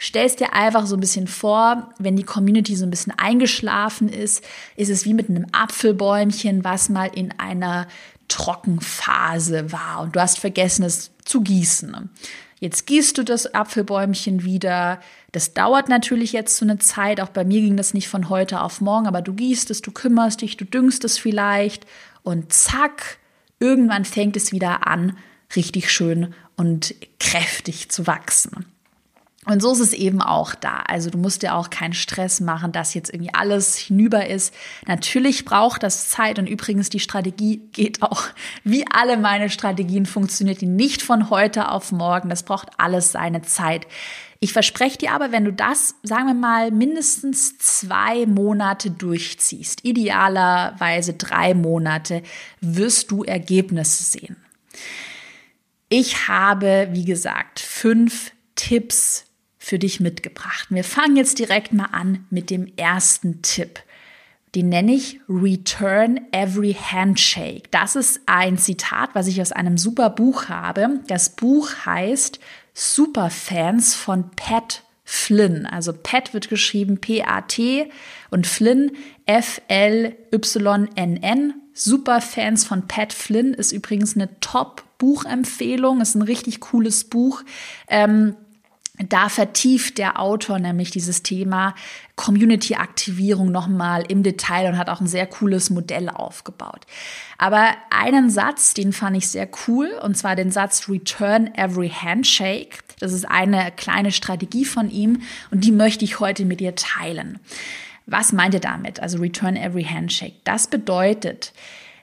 Stellst 0.00 0.40
dir 0.40 0.54
einfach 0.54 0.86
so 0.86 0.96
ein 0.96 1.00
bisschen 1.00 1.26
vor, 1.26 1.92
wenn 1.98 2.16
die 2.16 2.22
Community 2.22 2.74
so 2.74 2.86
ein 2.86 2.90
bisschen 2.90 3.12
eingeschlafen 3.18 4.08
ist, 4.08 4.42
ist 4.76 4.88
es 4.88 5.04
wie 5.04 5.12
mit 5.12 5.28
einem 5.28 5.46
Apfelbäumchen, 5.52 6.64
was 6.64 6.88
mal 6.88 7.10
in 7.14 7.38
einer 7.38 7.86
Trockenphase 8.28 9.72
war 9.72 10.00
und 10.00 10.16
du 10.16 10.20
hast 10.20 10.38
vergessen, 10.38 10.84
es 10.84 11.10
zu 11.24 11.42
gießen. 11.42 12.08
Jetzt 12.60 12.86
gießt 12.86 13.18
du 13.18 13.24
das 13.24 13.54
Apfelbäumchen 13.54 14.44
wieder. 14.44 15.00
Das 15.32 15.54
dauert 15.54 15.88
natürlich 15.88 16.32
jetzt 16.32 16.56
so 16.56 16.64
eine 16.64 16.78
Zeit. 16.78 17.20
Auch 17.20 17.30
bei 17.30 17.44
mir 17.44 17.60
ging 17.60 17.76
das 17.76 17.94
nicht 17.94 18.08
von 18.08 18.28
heute 18.28 18.62
auf 18.62 18.80
morgen, 18.80 19.06
aber 19.06 19.22
du 19.22 19.34
gießt 19.34 19.70
es, 19.70 19.82
du 19.82 19.90
kümmerst 19.90 20.40
dich, 20.40 20.56
du 20.56 20.64
düngst 20.64 21.04
es 21.04 21.18
vielleicht 21.18 21.86
und 22.22 22.52
zack, 22.52 23.18
irgendwann 23.58 24.04
fängt 24.04 24.36
es 24.36 24.52
wieder 24.52 24.86
an, 24.86 25.16
richtig 25.56 25.90
schön 25.90 26.34
und 26.56 26.94
kräftig 27.18 27.90
zu 27.90 28.06
wachsen. 28.06 28.66
Und 29.46 29.62
so 29.62 29.72
ist 29.72 29.80
es 29.80 29.94
eben 29.94 30.20
auch 30.20 30.54
da. 30.54 30.80
Also 30.86 31.08
du 31.08 31.16
musst 31.16 31.42
dir 31.42 31.54
auch 31.54 31.70
keinen 31.70 31.94
Stress 31.94 32.40
machen, 32.40 32.72
dass 32.72 32.92
jetzt 32.92 33.12
irgendwie 33.12 33.32
alles 33.32 33.74
hinüber 33.74 34.26
ist. 34.26 34.52
Natürlich 34.86 35.46
braucht 35.46 35.82
das 35.82 36.10
Zeit 36.10 36.38
und 36.38 36.46
übrigens 36.46 36.90
die 36.90 37.00
Strategie 37.00 37.62
geht 37.72 38.02
auch, 38.02 38.24
wie 38.64 38.84
alle 38.92 39.16
meine 39.16 39.48
Strategien 39.48 40.04
funktioniert 40.04 40.60
die 40.60 40.66
nicht 40.66 41.00
von 41.00 41.30
heute 41.30 41.70
auf 41.70 41.90
morgen. 41.90 42.28
Das 42.28 42.42
braucht 42.42 42.68
alles 42.76 43.12
seine 43.12 43.40
Zeit. 43.40 43.86
Ich 44.40 44.52
verspreche 44.52 44.98
dir 44.98 45.12
aber, 45.12 45.32
wenn 45.32 45.46
du 45.46 45.54
das, 45.54 45.94
sagen 46.02 46.26
wir 46.26 46.34
mal, 46.34 46.70
mindestens 46.70 47.56
zwei 47.56 48.26
Monate 48.26 48.90
durchziehst, 48.90 49.84
idealerweise 49.84 51.14
drei 51.14 51.54
Monate, 51.54 52.22
wirst 52.60 53.10
du 53.10 53.24
Ergebnisse 53.24 54.02
sehen. 54.02 54.36
Ich 55.88 56.28
habe, 56.28 56.88
wie 56.92 57.04
gesagt, 57.06 57.60
fünf 57.60 58.32
Tipps 58.54 59.29
für 59.62 59.78
dich 59.78 60.00
mitgebracht. 60.00 60.66
Wir 60.70 60.82
fangen 60.82 61.16
jetzt 61.16 61.38
direkt 61.38 61.72
mal 61.74 61.90
an 61.92 62.26
mit 62.30 62.48
dem 62.50 62.66
ersten 62.76 63.42
Tipp. 63.42 63.78
Den 64.54 64.70
nenne 64.70 64.94
ich 64.94 65.20
Return 65.28 66.18
Every 66.32 66.72
Handshake. 66.74 67.64
Das 67.70 67.94
ist 67.94 68.22
ein 68.26 68.56
Zitat, 68.58 69.10
was 69.12 69.28
ich 69.28 69.40
aus 69.40 69.52
einem 69.52 69.78
super 69.78 70.10
Buch 70.10 70.48
habe. 70.48 71.00
Das 71.06 71.36
Buch 71.36 71.70
heißt 71.84 72.40
Superfans 72.72 73.94
von 73.94 74.30
Pat 74.34 74.82
Flynn. 75.04 75.66
Also 75.66 75.92
Pat 75.92 76.32
wird 76.34 76.48
geschrieben 76.48 76.98
P-A-T 76.98 77.90
und 78.30 78.46
Flynn 78.46 78.92
F-L-Y-N-N. 79.26 80.24
Superfans 81.74 82.64
von 82.64 82.88
Pat 82.88 83.12
Flynn 83.12 83.52
ist 83.54 83.72
übrigens 83.72 84.16
eine 84.16 84.40
Top-Buchempfehlung. 84.40 86.00
Ist 86.00 86.14
ein 86.14 86.22
richtig 86.22 86.60
cooles 86.60 87.04
Buch. 87.04 87.42
Ähm, 87.88 88.34
da 89.08 89.28
vertieft 89.28 89.98
der 89.98 90.20
Autor 90.20 90.58
nämlich 90.58 90.90
dieses 90.90 91.22
Thema 91.22 91.74
Community-Aktivierung 92.16 93.50
nochmal 93.50 94.04
im 94.08 94.22
Detail 94.22 94.68
und 94.68 94.78
hat 94.78 94.90
auch 94.90 95.00
ein 95.00 95.06
sehr 95.06 95.26
cooles 95.26 95.70
Modell 95.70 96.10
aufgebaut. 96.10 96.86
Aber 97.38 97.70
einen 97.90 98.28
Satz, 98.28 98.74
den 98.74 98.92
fand 98.92 99.16
ich 99.16 99.28
sehr 99.28 99.48
cool, 99.66 99.88
und 100.02 100.18
zwar 100.18 100.36
den 100.36 100.50
Satz 100.50 100.88
Return 100.88 101.54
Every 101.54 101.88
Handshake. 101.88 102.78
Das 102.98 103.12
ist 103.12 103.24
eine 103.24 103.72
kleine 103.74 104.12
Strategie 104.12 104.66
von 104.66 104.90
ihm 104.90 105.22
und 105.50 105.64
die 105.64 105.72
möchte 105.72 106.04
ich 106.04 106.20
heute 106.20 106.44
mit 106.44 106.60
dir 106.60 106.74
teilen. 106.74 107.38
Was 108.04 108.32
meint 108.32 108.54
er 108.54 108.60
damit? 108.60 109.00
Also 109.00 109.18
Return 109.18 109.56
Every 109.56 109.84
Handshake. 109.84 110.34
Das 110.44 110.66
bedeutet, 110.66 111.52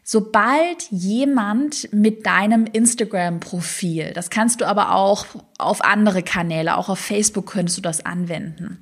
Sobald 0.10 0.90
jemand 0.90 1.92
mit 1.92 2.26
deinem 2.26 2.66
Instagram-Profil, 2.66 4.14
das 4.14 4.30
kannst 4.30 4.62
du 4.62 4.66
aber 4.66 4.94
auch 4.96 5.26
auf 5.58 5.84
andere 5.84 6.24
Kanäle, 6.24 6.78
auch 6.78 6.88
auf 6.88 7.00
Facebook 7.00 7.48
könntest 7.48 7.78
du 7.78 7.82
das 7.82 8.06
anwenden 8.06 8.82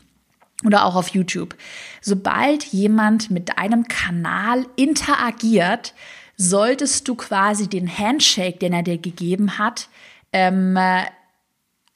oder 0.64 0.86
auch 0.86 0.94
auf 0.94 1.08
YouTube. 1.08 1.56
Sobald 2.00 2.66
jemand 2.66 3.32
mit 3.32 3.58
deinem 3.58 3.88
Kanal 3.88 4.68
interagiert, 4.76 5.96
solltest 6.38 7.08
du 7.08 7.16
quasi 7.16 7.68
den 7.68 7.90
Handshake, 7.98 8.60
den 8.60 8.74
er 8.74 8.84
dir 8.84 9.00
gegeben 9.00 9.58
hat, 9.58 9.90
ähm, 10.32 10.78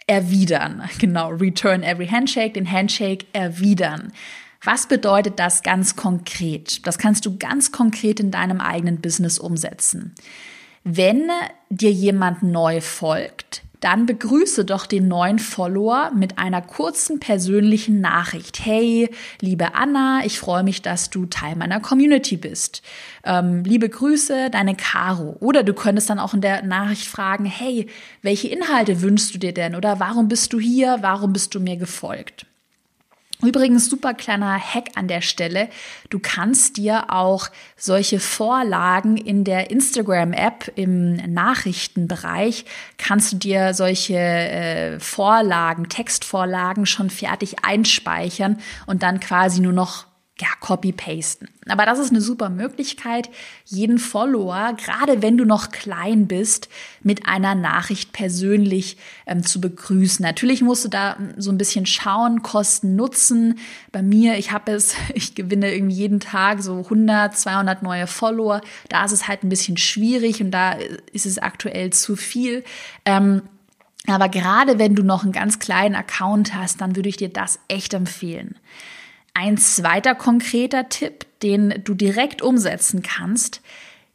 erwidern. 0.07 0.89
Genau, 0.97 1.29
return 1.29 1.83
every 1.83 2.07
handshake, 2.07 2.53
den 2.53 2.71
Handshake 2.71 3.27
erwidern. 3.33 4.11
Was 4.63 4.87
bedeutet 4.87 5.39
das 5.39 5.63
ganz 5.63 5.95
konkret? 5.95 6.85
Das 6.85 6.97
kannst 6.97 7.25
du 7.25 7.37
ganz 7.37 7.71
konkret 7.71 8.19
in 8.19 8.29
deinem 8.29 8.59
eigenen 8.59 8.99
Business 8.99 9.39
umsetzen. 9.39 10.15
Wenn 10.83 11.29
dir 11.69 11.91
jemand 11.91 12.43
neu 12.43 12.81
folgt, 12.81 13.63
dann 13.79 14.05
begrüße 14.05 14.65
doch 14.65 14.85
den 14.85 15.07
neuen 15.07 15.39
Follower 15.39 16.11
mit 16.13 16.37
einer 16.37 16.61
kurzen 16.61 17.21
persönlichen 17.21 18.01
Nachricht. 18.01 18.65
Hey, 18.65 19.09
liebe 19.39 19.73
Anna, 19.75 20.21
ich 20.25 20.39
freue 20.39 20.63
mich, 20.63 20.81
dass 20.81 21.09
du 21.09 21.25
Teil 21.25 21.55
meiner 21.55 21.79
Community 21.79 22.35
bist. 22.35 22.81
Ähm, 23.23 23.63
liebe 23.63 23.87
Grüße, 23.87 24.49
deine 24.49 24.75
Caro. 24.75 25.37
Oder 25.39 25.63
du 25.63 25.73
könntest 25.73 26.09
dann 26.09 26.19
auch 26.19 26.33
in 26.33 26.41
der 26.41 26.63
Nachricht 26.63 27.07
fragen, 27.07 27.45
hey, 27.45 27.87
welche 28.21 28.49
Inhalte 28.49 29.01
wünschst 29.01 29.33
du 29.33 29.37
dir 29.37 29.53
denn? 29.53 29.75
Oder 29.75 30.01
warum 30.01 30.27
bist 30.27 30.51
du 30.51 30.59
hier? 30.59 30.97
Warum 30.99 31.31
bist 31.31 31.55
du 31.55 31.61
mir 31.61 31.77
gefolgt? 31.77 32.48
Übrigens 33.41 33.89
super 33.89 34.13
kleiner 34.13 34.59
Hack 34.59 34.89
an 34.95 35.07
der 35.07 35.21
Stelle. 35.21 35.69
Du 36.09 36.19
kannst 36.19 36.75
dir 36.75 37.13
auch 37.13 37.47
solche 37.77 38.19
Vorlagen 38.19 39.15
in 39.15 39.45
der 39.45 39.71
Instagram-App 39.71 40.73
im 40.75 41.15
Nachrichtenbereich, 41.15 42.65
kannst 42.97 43.31
du 43.31 43.37
dir 43.37 43.73
solche 43.73 44.17
äh, 44.17 44.99
Vorlagen, 44.99 45.87
Textvorlagen 45.87 46.85
schon 46.85 47.09
fertig 47.09 47.63
einspeichern 47.63 48.59
und 48.87 49.03
dann 49.03 49.21
quasi 49.21 49.61
nur 49.61 49.73
noch 49.73 50.08
ja, 50.39 50.47
copy-pasten. 50.59 51.49
Aber 51.67 51.85
das 51.85 51.99
ist 51.99 52.11
eine 52.11 52.21
super 52.21 52.49
Möglichkeit, 52.49 53.29
jeden 53.65 53.97
Follower, 53.99 54.73
gerade 54.77 55.21
wenn 55.21 55.37
du 55.37 55.45
noch 55.45 55.69
klein 55.71 56.27
bist, 56.27 56.69
mit 57.03 57.25
einer 57.27 57.55
Nachricht 57.55 58.13
persönlich 58.13 58.97
ähm, 59.25 59.45
zu 59.45 59.59
begrüßen. 59.59 60.23
Natürlich 60.23 60.61
musst 60.61 60.85
du 60.85 60.89
da 60.89 61.17
ähm, 61.19 61.33
so 61.37 61.51
ein 61.51 61.57
bisschen 61.57 61.85
schauen, 61.85 62.41
Kosten, 62.41 62.95
Nutzen. 62.95 63.59
Bei 63.91 64.01
mir, 64.01 64.37
ich 64.37 64.51
habe 64.51 64.71
es, 64.71 64.95
ich 65.13 65.35
gewinne 65.35 65.73
irgendwie 65.73 65.95
jeden 65.95 66.19
Tag 66.19 66.61
so 66.61 66.77
100, 66.77 67.37
200 67.37 67.83
neue 67.83 68.07
Follower. 68.07 68.61
Da 68.87 69.05
ist 69.05 69.11
es 69.11 69.27
halt 69.27 69.43
ein 69.43 69.49
bisschen 69.49 69.77
schwierig 69.77 70.41
und 70.41 70.51
da 70.51 70.77
ist 71.11 71.25
es 71.25 71.37
aktuell 71.37 71.91
zu 71.91 72.15
viel. 72.15 72.63
Ähm, 73.05 73.41
aber 74.07 74.29
gerade 74.29 74.79
wenn 74.79 74.95
du 74.95 75.03
noch 75.03 75.23
einen 75.23 75.33
ganz 75.33 75.59
kleinen 75.59 75.95
Account 75.95 76.55
hast, 76.55 76.81
dann 76.81 76.95
würde 76.95 77.09
ich 77.09 77.17
dir 77.17 77.29
das 77.29 77.59
echt 77.67 77.93
empfehlen. 77.93 78.55
Ein 79.41 79.57
zweiter 79.57 80.15
konkreter 80.15 80.89
Tipp, 80.89 81.25
den 81.43 81.81
du 81.85 81.93
direkt 81.93 82.41
umsetzen 82.41 83.03
kannst, 83.03 83.61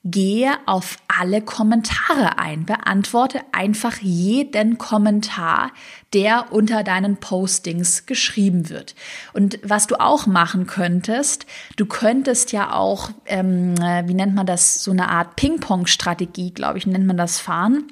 gehe 0.04 0.52
auf 0.66 0.98
alle 1.08 1.40
Kommentare 1.40 2.36
ein. 2.36 2.66
Beantworte 2.66 3.40
einfach 3.50 3.96
jeden 4.02 4.76
Kommentar, 4.76 5.70
der 6.12 6.52
unter 6.52 6.82
deinen 6.82 7.16
Postings 7.16 8.04
geschrieben 8.04 8.68
wird. 8.68 8.94
Und 9.32 9.58
was 9.62 9.86
du 9.86 9.98
auch 9.98 10.26
machen 10.26 10.66
könntest, 10.66 11.46
du 11.76 11.86
könntest 11.86 12.52
ja 12.52 12.74
auch, 12.74 13.08
ähm, 13.24 13.78
wie 13.78 14.12
nennt 14.12 14.34
man 14.34 14.44
das, 14.44 14.84
so 14.84 14.90
eine 14.90 15.08
Art 15.08 15.36
Ping-Pong-Strategie, 15.36 16.50
glaube 16.50 16.76
ich, 16.76 16.86
nennt 16.86 17.06
man 17.06 17.16
das 17.16 17.38
fahren, 17.38 17.84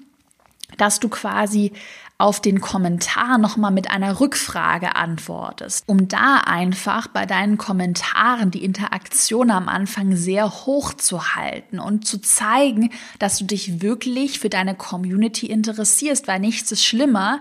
dass 0.76 1.00
du 1.00 1.08
quasi 1.08 1.72
auf 2.18 2.40
den 2.40 2.60
Kommentar 2.60 3.38
nochmal 3.38 3.72
mit 3.72 3.90
einer 3.90 4.20
Rückfrage 4.20 4.94
antwortest, 4.94 5.84
um 5.86 6.06
da 6.06 6.42
einfach 6.44 7.08
bei 7.08 7.26
deinen 7.26 7.58
Kommentaren 7.58 8.50
die 8.50 8.64
Interaktion 8.64 9.50
am 9.50 9.68
Anfang 9.68 10.14
sehr 10.14 10.50
hoch 10.64 10.94
zu 10.94 11.34
halten 11.34 11.80
und 11.80 12.06
zu 12.06 12.20
zeigen, 12.20 12.90
dass 13.18 13.38
du 13.38 13.44
dich 13.44 13.82
wirklich 13.82 14.38
für 14.38 14.48
deine 14.48 14.74
Community 14.74 15.46
interessierst, 15.46 16.28
weil 16.28 16.38
nichts 16.38 16.70
ist 16.70 16.84
schlimmer, 16.84 17.40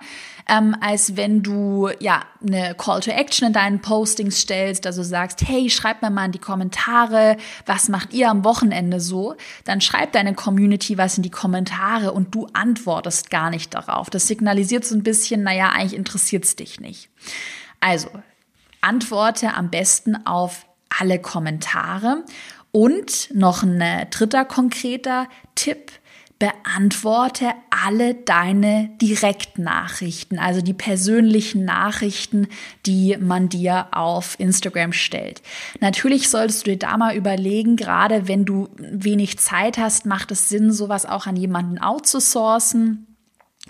ähm, 0.51 0.75
als 0.81 1.15
wenn 1.15 1.41
du 1.41 1.89
ja 1.99 2.23
eine 2.45 2.75
Call 2.75 2.99
to 2.99 3.09
Action 3.09 3.47
in 3.47 3.53
deinen 3.53 3.79
Postings 3.79 4.41
stellst, 4.41 4.85
also 4.85 5.01
sagst, 5.01 5.47
hey, 5.47 5.69
schreib 5.69 6.01
mir 6.01 6.09
mal 6.09 6.25
in 6.25 6.33
die 6.33 6.39
Kommentare, 6.39 7.37
was 7.65 7.87
macht 7.87 8.13
ihr 8.13 8.29
am 8.29 8.43
Wochenende 8.43 8.99
so? 8.99 9.35
Dann 9.63 9.79
schreibt 9.79 10.13
deine 10.13 10.33
Community 10.33 10.97
was 10.97 11.15
in 11.15 11.23
die 11.23 11.31
Kommentare 11.31 12.11
und 12.11 12.35
du 12.35 12.47
antwortest 12.51 13.29
gar 13.29 13.49
nicht 13.49 13.73
darauf. 13.73 14.09
Das 14.09 14.27
signalisiert 14.27 14.83
so 14.83 14.93
ein 14.93 15.03
bisschen, 15.03 15.43
naja, 15.43 15.69
eigentlich 15.69 15.95
interessiert 15.95 16.43
es 16.43 16.57
dich 16.57 16.81
nicht. 16.81 17.09
Also, 17.79 18.09
antworte 18.81 19.53
am 19.53 19.69
besten 19.69 20.25
auf 20.25 20.65
alle 20.89 21.19
Kommentare. 21.19 22.25
Und 22.73 23.29
noch 23.33 23.63
ein 23.63 24.07
dritter 24.11 24.45
konkreter 24.45 25.27
Tipp, 25.55 25.91
beantworte 26.41 27.51
alle 27.69 28.15
deine 28.15 28.89
Direktnachrichten, 28.99 30.39
also 30.39 30.61
die 30.61 30.73
persönlichen 30.73 31.65
Nachrichten, 31.65 32.47
die 32.87 33.15
man 33.19 33.47
dir 33.47 33.89
auf 33.91 34.39
Instagram 34.39 34.91
stellt. 34.91 35.43
Natürlich 35.81 36.29
solltest 36.29 36.65
du 36.65 36.71
dir 36.71 36.79
da 36.79 36.97
mal 36.97 37.15
überlegen, 37.15 37.75
gerade 37.75 38.27
wenn 38.27 38.43
du 38.43 38.69
wenig 38.79 39.37
Zeit 39.37 39.77
hast, 39.77 40.07
macht 40.07 40.31
es 40.31 40.49
Sinn, 40.49 40.71
sowas 40.71 41.05
auch 41.05 41.27
an 41.27 41.35
jemanden 41.35 41.77
outzusourcen 41.77 43.10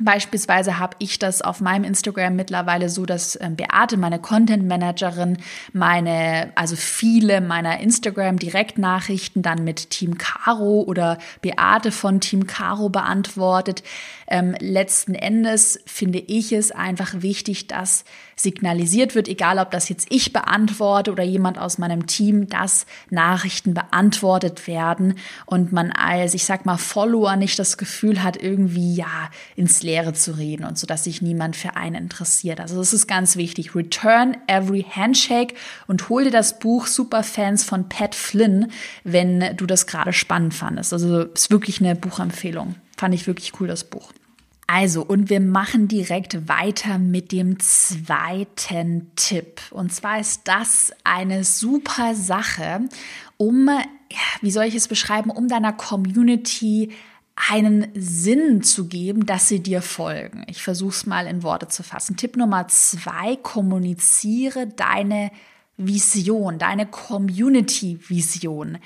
Beispielsweise 0.04 0.80
habe 0.80 0.96
ich 1.00 1.20
das 1.20 1.42
auf 1.42 1.62
meinem 1.62 1.84
Instagram 1.84 2.36
mittlerweile 2.36 2.90
so, 2.90 3.06
dass 3.06 3.40
ähm, 3.40 3.56
Beate, 3.56 3.98
meine 3.98 4.20
Content 4.20 4.68
Managerin, 4.68 5.38
meine, 5.74 6.52
also 6.56 6.76
viele 6.76 7.40
meiner 7.40 7.80
Instagram 7.80 8.38
Direktnachrichten 8.38 9.42
dann 9.44 9.64
mit 9.64 9.92
Team 9.92 10.18
Caro 10.18 10.82
oder 10.82 11.20
Beate 11.42 11.92
von 11.92 12.20
Team 12.20 12.48
Caro 12.48 12.90
beantwortet. 12.90 13.84
Ähm, 14.32 14.56
letzten 14.60 15.14
Endes 15.14 15.78
finde 15.86 16.20
ich 16.20 16.54
es 16.54 16.72
einfach 16.72 17.22
wichtig, 17.22 17.68
dass 17.68 18.06
signalisiert 18.38 19.14
wird, 19.14 19.28
egal 19.28 19.60
ob 19.60 19.72
das 19.72 19.90
jetzt 19.90 20.08
ich 20.10 20.32
beantworte 20.32 21.12
oder 21.12 21.22
jemand 21.22 21.58
aus 21.60 21.78
meinem 21.78 22.08
Team, 22.08 22.48
dass 22.48 22.86
Nachrichten 23.10 23.74
beantwortet 23.74 24.68
werden 24.68 25.16
und 25.46 25.74
man 25.74 25.92
als, 25.92 26.34
ich 26.34 26.46
sag 26.46 26.66
mal, 26.66 26.78
Follower 26.78 27.36
nicht 27.36 27.60
das 27.60 27.78
Gefühl 27.78 28.24
hat, 28.24 28.42
irgendwie 28.42 28.96
ja 28.96 29.30
ins 29.58 29.84
Leere 29.84 30.14
zu 30.14 30.38
reden 30.38 30.64
und 30.64 30.78
so, 30.78 30.88
dass 30.88 31.04
sich 31.04 31.22
niemand 31.22 31.58
für 31.58 31.76
einen 31.76 31.96
interessiert. 31.96 32.62
Also 32.62 32.78
das 32.78 32.94
ist 32.94 33.08
ganz 33.08 33.36
wichtig. 33.36 33.76
Return 33.76 34.38
every 34.48 34.86
handshake 34.90 35.56
und 35.88 36.08
hol 36.08 36.24
dir 36.24 36.32
das 36.32 36.58
Buch 36.58 36.88
Superfans 36.88 37.66
von 37.66 37.90
Pat 37.90 38.16
Flynn, 38.16 38.72
wenn 39.04 39.58
du 39.58 39.66
das 39.66 39.88
gerade 39.88 40.14
spannend 40.14 40.54
fandest. 40.54 40.94
Also 40.94 41.24
ist 41.24 41.52
wirklich 41.52 41.82
eine 41.82 41.96
Buchempfehlung. 41.96 42.76
Fand 42.96 43.14
ich 43.14 43.28
wirklich 43.28 43.60
cool, 43.60 43.68
das 43.68 43.84
Buch. 43.84 44.14
Also, 44.74 45.04
und 45.04 45.30
wir 45.30 45.42
machen 45.42 45.90
direkt 45.90 46.48
weiter 46.48 46.98
mit 46.98 47.34
dem 47.34 47.60
zweiten 47.60 49.12
Tipp. 49.18 49.60
Und 49.72 49.94
zwar 49.94 50.18
ist 50.18 50.48
das 50.48 50.94
eine 51.04 51.44
super 51.44 52.16
Sache, 52.16 52.88
um, 53.36 53.70
wie 54.40 54.52
soll 54.52 54.64
ich 54.64 54.76
es 54.76 54.88
beschreiben, 54.88 55.30
um 55.30 55.50
deiner 55.50 55.74
Community 55.74 56.94
einen 57.36 57.90
Sinn 57.96 58.64
zu 58.64 58.88
geben, 58.88 59.26
dass 59.26 59.50
sie 59.50 59.62
dir 59.62 59.82
folgen. 59.82 60.46
Ich 60.48 60.64
versuche 60.64 60.92
es 60.92 61.06
mal 61.06 61.28
in 61.28 61.44
Worte 61.44 61.68
zu 61.68 61.84
fassen. 61.84 62.16
Tipp 62.16 62.38
Nummer 62.38 62.70
zwei, 62.70 63.36
kommuniziere 63.36 64.68
deine 64.68 65.32
Vision, 65.76 66.60
deine 66.60 66.86
Community-Vision. 66.86 68.78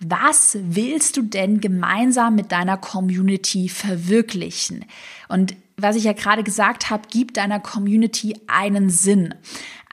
Was 0.00 0.58
willst 0.60 1.16
du 1.16 1.22
denn 1.22 1.60
gemeinsam 1.60 2.34
mit 2.34 2.52
deiner 2.52 2.76
Community 2.76 3.68
verwirklichen? 3.68 4.84
Und 5.28 5.54
was 5.76 5.96
ich 5.96 6.04
ja 6.04 6.12
gerade 6.12 6.42
gesagt 6.42 6.90
habe, 6.90 7.08
gib 7.10 7.34
deiner 7.34 7.60
Community 7.60 8.36
einen 8.46 8.90
Sinn. 8.90 9.34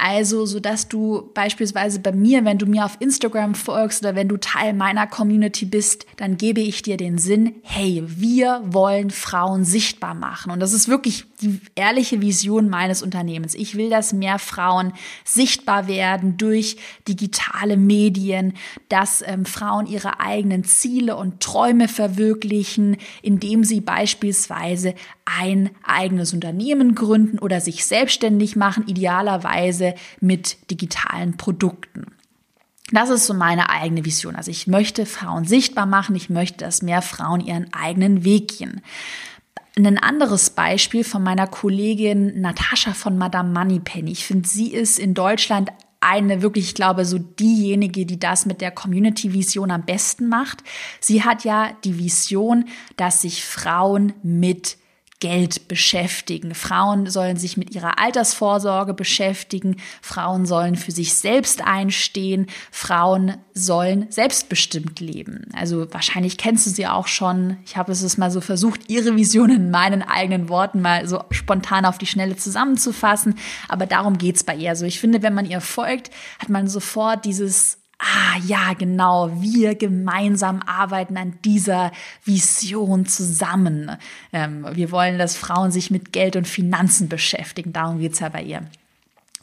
Also, 0.03 0.47
so 0.47 0.59
dass 0.59 0.87
du 0.87 1.29
beispielsweise 1.35 1.99
bei 1.99 2.11
mir, 2.11 2.43
wenn 2.43 2.57
du 2.57 2.65
mir 2.65 2.85
auf 2.85 2.97
Instagram 2.99 3.53
folgst 3.53 4.01
oder 4.01 4.15
wenn 4.15 4.27
du 4.27 4.37
Teil 4.37 4.73
meiner 4.73 5.05
Community 5.05 5.65
bist, 5.65 6.07
dann 6.17 6.37
gebe 6.37 6.59
ich 6.59 6.81
dir 6.81 6.97
den 6.97 7.19
Sinn, 7.19 7.53
hey, 7.61 8.03
wir 8.07 8.63
wollen 8.65 9.11
Frauen 9.11 9.63
sichtbar 9.63 10.15
machen. 10.15 10.51
Und 10.51 10.59
das 10.59 10.73
ist 10.73 10.87
wirklich 10.87 11.25
die 11.41 11.61
ehrliche 11.75 12.19
Vision 12.19 12.67
meines 12.67 13.03
Unternehmens. 13.03 13.53
Ich 13.53 13.75
will, 13.75 13.91
dass 13.91 14.11
mehr 14.11 14.39
Frauen 14.39 14.93
sichtbar 15.23 15.87
werden 15.87 16.35
durch 16.35 16.77
digitale 17.07 17.77
Medien, 17.77 18.53
dass 18.89 19.23
ähm, 19.23 19.45
Frauen 19.45 19.85
ihre 19.85 20.19
eigenen 20.19 20.63
Ziele 20.63 21.15
und 21.15 21.41
Träume 21.41 21.87
verwirklichen, 21.87 22.97
indem 23.21 23.63
sie 23.63 23.81
beispielsweise 23.81 24.95
ein 25.25 25.69
eigenes 25.83 26.33
Unternehmen 26.33 26.95
gründen 26.95 27.37
oder 27.37 27.61
sich 27.61 27.85
selbstständig 27.85 28.55
machen, 28.55 28.87
idealerweise 28.87 29.90
mit 30.19 30.69
digitalen 30.71 31.37
Produkten. 31.37 32.07
Das 32.91 33.09
ist 33.09 33.25
so 33.25 33.33
meine 33.33 33.69
eigene 33.69 34.03
Vision. 34.05 34.35
Also 34.35 34.51
ich 34.51 34.67
möchte 34.67 35.05
Frauen 35.05 35.45
sichtbar 35.45 35.85
machen. 35.85 36.15
Ich 36.15 36.29
möchte, 36.29 36.65
dass 36.65 36.81
mehr 36.81 37.01
Frauen 37.01 37.39
ihren 37.39 37.73
eigenen 37.73 38.23
Weg 38.23 38.57
gehen. 38.57 38.81
Ein 39.77 39.97
anderes 39.97 40.49
Beispiel 40.49 41.05
von 41.05 41.23
meiner 41.23 41.47
Kollegin 41.47 42.41
Natascha 42.41 42.93
von 42.93 43.17
Madame 43.17 43.53
Moneypenny. 43.53 44.11
Ich 44.11 44.25
finde, 44.25 44.47
sie 44.47 44.73
ist 44.73 44.99
in 44.99 45.13
Deutschland 45.13 45.69
eine 46.01 46.41
wirklich, 46.41 46.65
ich 46.65 46.75
glaube, 46.75 47.05
so 47.05 47.19
diejenige, 47.19 48.05
die 48.05 48.19
das 48.19 48.45
mit 48.45 48.59
der 48.59 48.71
Community-Vision 48.71 49.71
am 49.71 49.85
besten 49.85 50.27
macht. 50.27 50.63
Sie 50.99 51.23
hat 51.23 51.45
ja 51.45 51.71
die 51.85 51.97
Vision, 51.97 52.65
dass 52.97 53.21
sich 53.21 53.45
Frauen 53.45 54.13
mit 54.23 54.77
Geld 55.21 55.69
beschäftigen. 55.69 56.53
Frauen 56.53 57.09
sollen 57.09 57.37
sich 57.37 57.55
mit 57.55 57.73
ihrer 57.73 57.99
Altersvorsorge 57.99 58.93
beschäftigen. 58.93 59.77
Frauen 60.01 60.45
sollen 60.45 60.75
für 60.75 60.91
sich 60.91 61.13
selbst 61.13 61.63
einstehen. 61.63 62.47
Frauen 62.71 63.37
sollen 63.53 64.07
selbstbestimmt 64.09 64.99
leben. 64.99 65.45
Also 65.53 65.93
wahrscheinlich 65.93 66.37
kennst 66.37 66.65
du 66.65 66.71
sie 66.71 66.87
auch 66.87 67.07
schon. 67.07 67.57
Ich 67.65 67.77
habe 67.77 67.91
es 67.91 68.17
mal 68.17 68.31
so 68.31 68.41
versucht, 68.41 68.89
ihre 68.89 69.15
Vision 69.15 69.51
in 69.51 69.71
meinen 69.71 70.01
eigenen 70.01 70.49
Worten 70.49 70.81
mal 70.81 71.07
so 71.07 71.23
spontan 71.29 71.85
auf 71.85 71.99
die 71.99 72.07
Schnelle 72.07 72.35
zusammenzufassen. 72.35 73.35
Aber 73.69 73.85
darum 73.85 74.17
geht's 74.17 74.43
bei 74.43 74.55
ihr. 74.55 74.71
Also 74.71 74.85
ich 74.85 74.99
finde, 74.99 75.21
wenn 75.21 75.35
man 75.35 75.45
ihr 75.45 75.61
folgt, 75.61 76.09
hat 76.39 76.49
man 76.49 76.67
sofort 76.67 77.25
dieses 77.25 77.80
ah 78.01 78.37
ja, 78.45 78.73
genau, 78.73 79.31
wir 79.41 79.75
gemeinsam 79.75 80.61
arbeiten 80.65 81.17
an 81.17 81.33
dieser 81.45 81.91
Vision 82.25 83.05
zusammen. 83.05 83.91
Ähm, 84.33 84.65
wir 84.73 84.91
wollen, 84.91 85.19
dass 85.19 85.37
Frauen 85.37 85.71
sich 85.71 85.91
mit 85.91 86.11
Geld 86.11 86.35
und 86.35 86.47
Finanzen 86.47 87.09
beschäftigen. 87.09 87.73
Darum 87.73 87.99
geht's 87.99 88.19
ja 88.19 88.29
bei 88.29 88.41
ihr. 88.41 88.63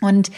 Und 0.00 0.32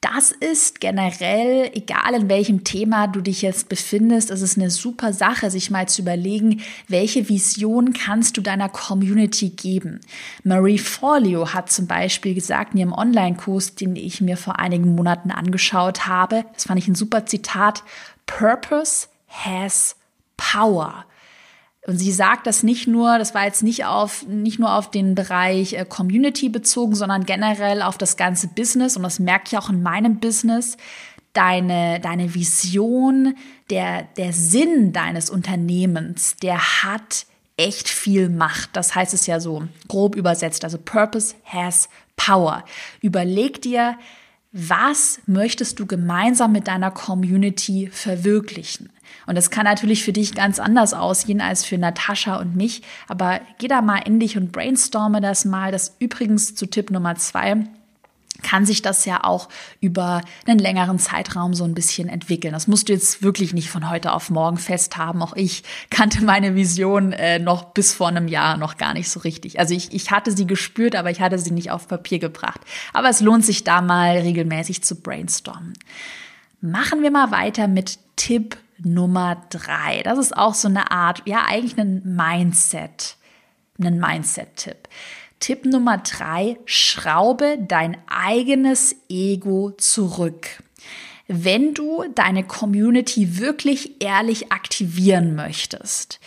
das 0.00 0.30
ist 0.30 0.80
generell, 0.80 1.70
egal 1.74 2.14
in 2.14 2.28
welchem 2.28 2.62
Thema 2.62 3.08
du 3.08 3.20
dich 3.20 3.42
jetzt 3.42 3.68
befindest, 3.68 4.30
es 4.30 4.42
ist 4.42 4.56
eine 4.56 4.70
super 4.70 5.12
Sache, 5.12 5.50
sich 5.50 5.70
mal 5.70 5.88
zu 5.88 6.02
überlegen, 6.02 6.62
welche 6.86 7.28
Vision 7.28 7.92
kannst 7.92 8.36
du 8.36 8.40
deiner 8.40 8.68
Community 8.68 9.50
geben. 9.50 10.00
Marie 10.44 10.78
Forleo 10.78 11.52
hat 11.52 11.72
zum 11.72 11.88
Beispiel 11.88 12.34
gesagt 12.34 12.74
in 12.74 12.80
ihrem 12.80 12.92
Online-Kurs, 12.92 13.74
den 13.74 13.96
ich 13.96 14.20
mir 14.20 14.36
vor 14.36 14.58
einigen 14.58 14.94
Monaten 14.94 15.32
angeschaut 15.32 16.06
habe, 16.06 16.44
das 16.54 16.64
fand 16.64 16.78
ich 16.78 16.86
ein 16.86 16.94
super 16.94 17.26
Zitat, 17.26 17.82
Purpose 18.26 19.08
has 19.26 19.96
power. 20.36 21.04
Und 21.88 21.96
sie 21.96 22.12
sagt 22.12 22.46
das 22.46 22.62
nicht 22.62 22.86
nur, 22.86 23.16
das 23.16 23.34
war 23.34 23.46
jetzt 23.46 23.62
nicht 23.62 23.86
auf, 23.86 24.26
nicht 24.26 24.58
nur 24.58 24.74
auf 24.74 24.90
den 24.90 25.14
Bereich 25.14 25.72
äh, 25.72 25.86
Community 25.88 26.50
bezogen, 26.50 26.94
sondern 26.94 27.24
generell 27.24 27.80
auf 27.80 27.96
das 27.96 28.18
ganze 28.18 28.48
Business. 28.48 28.98
Und 28.98 29.04
das 29.04 29.18
merke 29.18 29.44
ich 29.46 29.56
auch 29.56 29.70
in 29.70 29.82
meinem 29.82 30.20
Business. 30.20 30.76
Deine, 31.32 31.98
deine 31.98 32.34
Vision, 32.34 33.34
der, 33.70 34.02
der 34.18 34.34
Sinn 34.34 34.92
deines 34.92 35.30
Unternehmens, 35.30 36.36
der 36.36 36.82
hat 36.82 37.24
echt 37.56 37.88
viel 37.88 38.28
Macht. 38.28 38.68
Das 38.76 38.94
heißt 38.94 39.14
es 39.14 39.26
ja 39.26 39.40
so 39.40 39.62
grob 39.88 40.14
übersetzt. 40.14 40.64
Also 40.64 40.76
Purpose 40.76 41.36
has 41.46 41.88
power. 42.16 42.66
Überleg 43.00 43.62
dir, 43.62 43.96
was 44.50 45.20
möchtest 45.26 45.78
du 45.78 45.86
gemeinsam 45.86 46.52
mit 46.52 46.68
deiner 46.68 46.90
Community 46.90 47.90
verwirklichen? 47.92 48.90
Und 49.26 49.36
das 49.36 49.50
kann 49.50 49.64
natürlich 49.64 50.04
für 50.04 50.12
dich 50.12 50.34
ganz 50.34 50.58
anders 50.58 50.94
aussehen 50.94 51.40
als 51.40 51.64
für 51.64 51.76
Natascha 51.76 52.36
und 52.36 52.56
mich, 52.56 52.82
aber 53.08 53.40
geh 53.58 53.68
da 53.68 53.82
mal 53.82 53.98
in 53.98 54.20
dich 54.20 54.36
und 54.36 54.52
brainstorme 54.52 55.20
das 55.20 55.44
mal. 55.44 55.70
Das 55.70 55.96
übrigens 55.98 56.54
zu 56.54 56.66
Tipp 56.66 56.90
Nummer 56.90 57.16
zwei 57.16 57.64
kann 58.42 58.64
sich 58.64 58.82
das 58.82 59.04
ja 59.04 59.24
auch 59.24 59.48
über 59.80 60.22
einen 60.46 60.58
längeren 60.58 60.98
Zeitraum 60.98 61.54
so 61.54 61.64
ein 61.64 61.74
bisschen 61.74 62.08
entwickeln. 62.08 62.52
Das 62.52 62.68
musst 62.68 62.88
du 62.88 62.92
jetzt 62.92 63.22
wirklich 63.22 63.52
nicht 63.52 63.70
von 63.70 63.90
heute 63.90 64.12
auf 64.12 64.30
morgen 64.30 64.58
festhaben. 64.58 65.22
Auch 65.22 65.34
ich 65.34 65.64
kannte 65.90 66.24
meine 66.24 66.54
Vision 66.54 67.12
äh, 67.12 67.38
noch 67.38 67.64
bis 67.72 67.92
vor 67.92 68.08
einem 68.08 68.28
Jahr 68.28 68.56
noch 68.56 68.76
gar 68.76 68.94
nicht 68.94 69.10
so 69.10 69.20
richtig. 69.20 69.58
Also 69.58 69.74
ich, 69.74 69.92
ich 69.92 70.10
hatte 70.10 70.32
sie 70.32 70.46
gespürt, 70.46 70.94
aber 70.94 71.10
ich 71.10 71.20
hatte 71.20 71.38
sie 71.38 71.50
nicht 71.50 71.70
auf 71.70 71.88
Papier 71.88 72.18
gebracht. 72.18 72.60
Aber 72.92 73.08
es 73.08 73.20
lohnt 73.20 73.44
sich 73.44 73.64
da 73.64 73.80
mal 73.80 74.18
regelmäßig 74.18 74.82
zu 74.84 75.00
brainstormen. 75.00 75.74
Machen 76.60 77.02
wir 77.02 77.10
mal 77.10 77.30
weiter 77.30 77.68
mit 77.68 77.98
Tipp 78.16 78.56
Nummer 78.78 79.42
drei. 79.50 80.02
Das 80.04 80.18
ist 80.18 80.36
auch 80.36 80.54
so 80.54 80.68
eine 80.68 80.90
Art, 80.90 81.22
ja, 81.24 81.44
eigentlich 81.46 81.78
ein 81.78 82.02
Mindset, 82.04 83.16
ein 83.80 83.98
Mindset-Tipp. 83.98 84.88
Tipp 85.40 85.64
Nummer 85.64 85.98
drei, 85.98 86.58
schraube 86.64 87.58
dein 87.60 87.96
eigenes 88.08 88.96
Ego 89.08 89.72
zurück. 89.78 90.62
Wenn 91.28 91.74
du 91.74 92.04
deine 92.14 92.42
Community 92.42 93.38
wirklich 93.38 94.02
ehrlich 94.02 94.50
aktivieren 94.50 95.34
möchtest, 95.34 96.20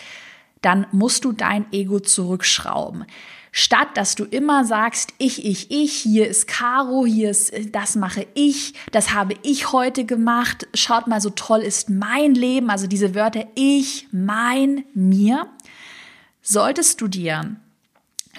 dann 0.62 0.86
musst 0.92 1.26
du 1.26 1.32
dein 1.32 1.66
Ego 1.74 2.00
zurückschrauben. 2.00 3.06
Statt 3.52 3.90
dass 3.96 4.16
du 4.16 4.24
immer 4.24 4.64
sagst, 4.64 5.14
ich, 5.18 5.46
ich, 5.46 5.72
ich, 5.72 5.94
hier 5.94 6.28
ist 6.30 6.48
Caro, 6.48 7.06
hier 7.06 7.32
ist, 7.32 7.52
das 7.74 7.96
mache 7.96 8.26
ich, 8.34 8.76
das 8.92 9.12
habe 9.14 9.34
ich 9.44 9.74
heute 9.74 10.06
gemacht, 10.06 10.68
schaut 10.74 11.08
mal, 11.08 11.20
so 11.20 11.32
toll 11.32 11.60
ist 11.60 11.90
mein 11.90 12.34
Leben, 12.34 12.70
also 12.70 12.88
diese 12.88 13.14
Wörter 13.14 13.46
ich, 13.56 14.08
mein, 14.12 14.86
mir, 14.94 15.48
solltest 16.42 17.02
du 17.02 17.10
dir 17.10 17.58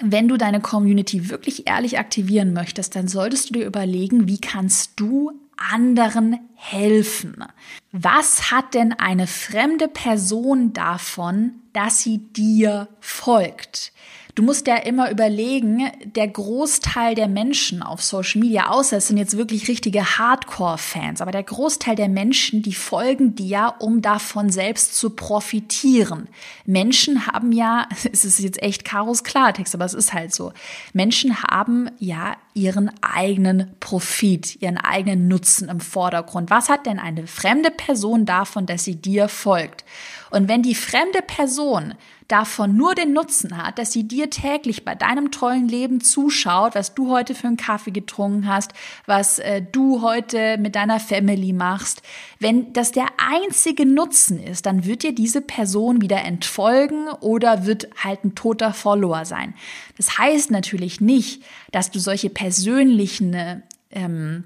wenn 0.01 0.27
du 0.27 0.37
deine 0.37 0.59
Community 0.59 1.29
wirklich 1.29 1.67
ehrlich 1.67 1.99
aktivieren 1.99 2.53
möchtest, 2.53 2.95
dann 2.95 3.07
solltest 3.07 3.49
du 3.49 3.53
dir 3.53 3.65
überlegen, 3.65 4.27
wie 4.27 4.39
kannst 4.39 4.93
du 4.99 5.31
anderen 5.57 6.39
helfen? 6.55 7.43
Was 7.91 8.51
hat 8.51 8.73
denn 8.73 8.93
eine 8.93 9.27
fremde 9.27 9.87
Person 9.87 10.73
davon, 10.73 11.53
dass 11.73 11.99
sie 11.99 12.17
dir 12.17 12.87
folgt? 12.99 13.93
Du 14.35 14.41
musst 14.41 14.65
ja 14.65 14.77
immer 14.77 15.11
überlegen, 15.11 15.91
der 16.15 16.27
Großteil 16.27 17.13
der 17.13 17.27
Menschen 17.27 17.83
auf 17.83 18.01
Social 18.01 18.41
Media, 18.41 18.69
außer 18.69 18.97
es 18.97 19.07
sind 19.07 19.17
jetzt 19.17 19.37
wirklich 19.37 19.67
richtige 19.67 20.17
Hardcore-Fans, 20.17 21.21
aber 21.21 21.31
der 21.31 21.43
Großteil 21.43 21.95
der 21.95 22.09
Menschen, 22.09 22.63
die 22.63 22.73
folgen 22.73 23.35
dir, 23.35 23.75
um 23.77 24.01
davon 24.01 24.49
selbst 24.49 24.95
zu 24.95 25.11
profitieren. 25.11 26.29
Menschen 26.65 27.27
haben 27.27 27.51
ja, 27.51 27.87
es 28.11 28.25
ist 28.25 28.39
jetzt 28.39 28.61
echt 28.63 28.83
Karos 28.83 29.23
Klartext, 29.23 29.75
aber 29.75 29.85
es 29.85 29.93
ist 29.93 30.13
halt 30.13 30.33
so. 30.33 30.51
Menschen 30.93 31.43
haben 31.43 31.91
ja 31.99 32.35
ihren 32.53 32.91
eigenen 33.01 33.75
Profit, 33.79 34.61
ihren 34.61 34.77
eigenen 34.77 35.27
Nutzen 35.27 35.69
im 35.69 35.79
Vordergrund. 35.79 36.49
Was 36.49 36.69
hat 36.69 36.85
denn 36.85 36.99
eine 36.99 37.27
fremde 37.27 37.71
Person 37.71 38.25
davon, 38.25 38.65
dass 38.65 38.83
sie 38.83 38.95
dir 38.95 39.27
folgt? 39.27 39.83
Und 40.29 40.47
wenn 40.47 40.63
die 40.63 40.75
fremde 40.75 41.21
Person 41.21 41.93
davon 42.27 42.75
nur 42.75 42.95
den 42.95 43.13
Nutzen 43.13 43.57
hat, 43.57 43.77
dass 43.77 43.91
sie 43.91 44.07
dir 44.07 44.29
täglich 44.29 44.83
bei 44.83 44.95
deinem 44.95 45.29
tollen 45.29 45.67
Leben 45.67 46.01
zuschaut, 46.01 46.73
was 46.73 46.95
du 46.95 47.11
heute 47.11 47.35
für 47.35 47.47
einen 47.47 47.57
Kaffee 47.57 47.91
getrunken 47.91 48.47
hast, 48.47 48.73
was 49.05 49.39
äh, 49.39 49.61
du 49.61 50.01
heute 50.01 50.57
mit 50.57 50.75
deiner 50.75 50.99
Family 50.99 51.53
machst, 51.53 52.01
wenn 52.39 52.73
das 52.73 52.91
der 52.91 53.05
einzige 53.17 53.85
Nutzen 53.85 54.41
ist, 54.41 54.65
dann 54.65 54.85
wird 54.85 55.03
dir 55.03 55.13
diese 55.13 55.41
Person 55.41 56.01
wieder 56.01 56.23
entfolgen 56.23 57.09
oder 57.19 57.65
wird 57.65 57.89
halt 58.03 58.23
ein 58.23 58.35
toter 58.35 58.73
Follower 58.73 59.25
sein. 59.25 59.53
Das 59.97 60.17
heißt 60.17 60.51
natürlich 60.51 61.01
nicht, 61.01 61.43
dass 61.71 61.91
du 61.91 61.99
solche 61.99 62.29
persönlichen 62.29 63.63
ähm, 63.91 64.45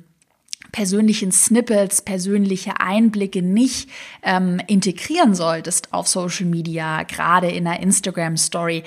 persönlichen 0.71 1.31
Snippets, 1.31 2.01
persönliche 2.01 2.79
Einblicke 2.79 3.41
nicht 3.41 3.89
ähm, 4.23 4.61
integrieren 4.67 5.35
solltest 5.35 5.93
auf 5.93 6.07
Social 6.07 6.45
Media, 6.45 7.03
gerade 7.03 7.49
in 7.49 7.67
einer 7.67 7.79
Instagram 7.79 8.37
Story. 8.37 8.83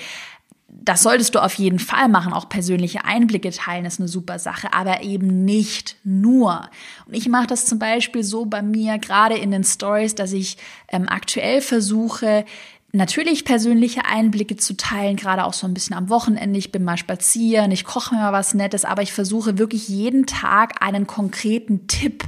Das 0.69 1.03
solltest 1.03 1.35
du 1.35 1.39
auf 1.39 1.55
jeden 1.55 1.79
Fall 1.79 2.07
machen. 2.07 2.33
Auch 2.33 2.47
persönliche 2.47 3.03
Einblicke 3.03 3.51
teilen 3.51 3.85
ist 3.85 3.99
eine 3.99 4.07
super 4.07 4.39
Sache, 4.39 4.73
aber 4.73 5.03
eben 5.03 5.43
nicht 5.43 5.97
nur. 6.03 6.69
Und 7.05 7.13
ich 7.13 7.27
mache 7.27 7.47
das 7.47 7.65
zum 7.65 7.77
Beispiel 7.77 8.23
so 8.23 8.45
bei 8.45 8.61
mir 8.61 8.97
gerade 8.97 9.35
in 9.37 9.51
den 9.51 9.63
Stories, 9.63 10.15
dass 10.15 10.31
ich 10.31 10.57
ähm, 10.87 11.09
aktuell 11.09 11.61
versuche, 11.61 12.45
natürlich 12.93 13.45
persönliche 13.45 14.05
Einblicke 14.05 14.57
zu 14.57 14.75
teilen, 14.75 15.15
gerade 15.15 15.45
auch 15.45 15.53
so 15.53 15.67
ein 15.67 15.73
bisschen 15.73 15.95
am 15.95 16.09
Wochenende. 16.09 16.59
Ich 16.59 16.71
bin 16.71 16.83
mal 16.83 16.97
spazieren, 16.97 17.71
ich 17.71 17.83
koche 17.83 18.15
mir 18.15 18.21
mal 18.21 18.33
was 18.33 18.53
Nettes, 18.53 18.85
aber 18.85 19.01
ich 19.01 19.13
versuche 19.13 19.57
wirklich 19.57 19.87
jeden 19.87 20.25
Tag 20.25 20.81
einen 20.81 21.07
konkreten 21.07 21.87
Tipp 21.87 22.23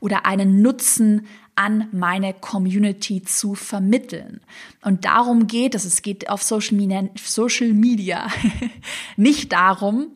oder 0.00 0.26
einen 0.26 0.62
Nutzen 0.62 1.26
an 1.54 1.88
meine 1.92 2.34
Community 2.34 3.22
zu 3.22 3.54
vermitteln. 3.54 4.40
Und 4.82 5.04
darum 5.04 5.48
geht 5.48 5.74
es. 5.74 5.84
Es 5.84 6.02
geht 6.02 6.28
auf 6.28 6.42
Social 6.42 6.76
Media, 6.76 7.08
Social 7.16 7.72
Media 7.72 8.28
nicht 9.16 9.52
darum, 9.52 10.08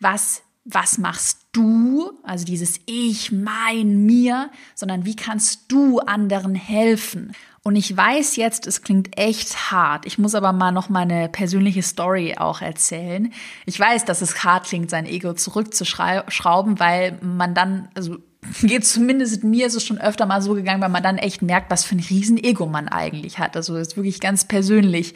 was 0.00 0.42
was 0.64 0.98
machst 0.98 1.39
du, 1.52 2.12
also 2.22 2.44
dieses 2.44 2.80
Ich, 2.86 3.32
mein, 3.32 4.04
mir, 4.04 4.50
sondern 4.74 5.04
wie 5.04 5.16
kannst 5.16 5.70
du 5.72 5.98
anderen 6.00 6.54
helfen? 6.54 7.32
Und 7.62 7.76
ich 7.76 7.94
weiß 7.94 8.36
jetzt, 8.36 8.66
es 8.66 8.82
klingt 8.82 9.18
echt 9.18 9.70
hart. 9.70 10.06
Ich 10.06 10.18
muss 10.18 10.34
aber 10.34 10.52
mal 10.52 10.72
noch 10.72 10.88
meine 10.88 11.28
persönliche 11.28 11.82
Story 11.82 12.36
auch 12.38 12.62
erzählen. 12.62 13.32
Ich 13.66 13.78
weiß, 13.78 14.06
dass 14.06 14.22
es 14.22 14.44
hart 14.44 14.66
klingt, 14.66 14.88
sein 14.88 15.04
Ego 15.04 15.34
zurückzuschrauben, 15.34 16.80
weil 16.80 17.18
man 17.20 17.54
dann, 17.54 17.88
also 17.94 18.16
geht 18.62 18.86
zumindest 18.86 19.44
mir 19.44 19.66
ist 19.66 19.74
es 19.74 19.84
schon 19.84 20.00
öfter 20.00 20.24
mal 20.24 20.40
so 20.40 20.54
gegangen, 20.54 20.80
weil 20.80 20.88
man 20.88 21.02
dann 21.02 21.18
echt 21.18 21.42
merkt, 21.42 21.70
was 21.70 21.84
für 21.84 21.96
ein 21.96 22.00
Riesen-Ego 22.00 22.66
man 22.66 22.88
eigentlich 22.88 23.38
hat. 23.38 23.54
Also 23.56 23.76
ist 23.76 23.96
wirklich 23.96 24.20
ganz 24.20 24.46
persönlich. 24.46 25.14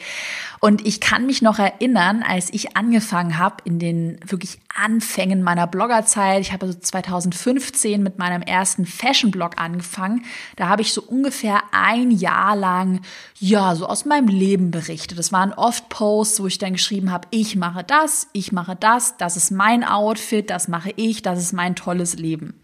Und 0.59 0.85
ich 0.85 1.01
kann 1.01 1.25
mich 1.25 1.41
noch 1.41 1.57
erinnern, 1.57 2.23
als 2.27 2.53
ich 2.53 2.77
angefangen 2.77 3.39
habe 3.39 3.57
in 3.63 3.79
den 3.79 4.19
wirklich 4.25 4.59
Anfängen 4.75 5.41
meiner 5.41 5.67
Bloggerzeit, 5.67 6.41
ich 6.41 6.51
habe 6.51 6.65
also 6.65 6.77
2015 6.77 8.03
mit 8.03 8.17
meinem 8.17 8.41
ersten 8.41 8.85
Fashion-Blog 8.85 9.53
angefangen, 9.57 10.25
da 10.57 10.67
habe 10.67 10.81
ich 10.81 10.93
so 10.93 11.01
ungefähr 11.01 11.63
ein 11.71 12.11
Jahr 12.11 12.55
lang, 12.55 13.01
ja, 13.39 13.73
so 13.75 13.87
aus 13.87 14.05
meinem 14.05 14.27
Leben 14.27 14.71
berichtet. 14.71 15.17
Das 15.17 15.31
waren 15.31 15.53
oft 15.53 15.87
Posts, 15.89 16.41
wo 16.41 16.47
ich 16.47 16.57
dann 16.57 16.73
geschrieben 16.73 17.11
habe, 17.11 17.27
ich 17.31 17.55
mache 17.55 17.83
das, 17.83 18.27
ich 18.33 18.51
mache 18.51 18.75
das, 18.75 19.17
das 19.17 19.37
ist 19.37 19.51
mein 19.51 19.83
Outfit, 19.83 20.49
das 20.49 20.67
mache 20.67 20.91
ich, 20.97 21.21
das 21.21 21.39
ist 21.39 21.53
mein 21.53 21.75
tolles 21.75 22.15
Leben. 22.15 22.59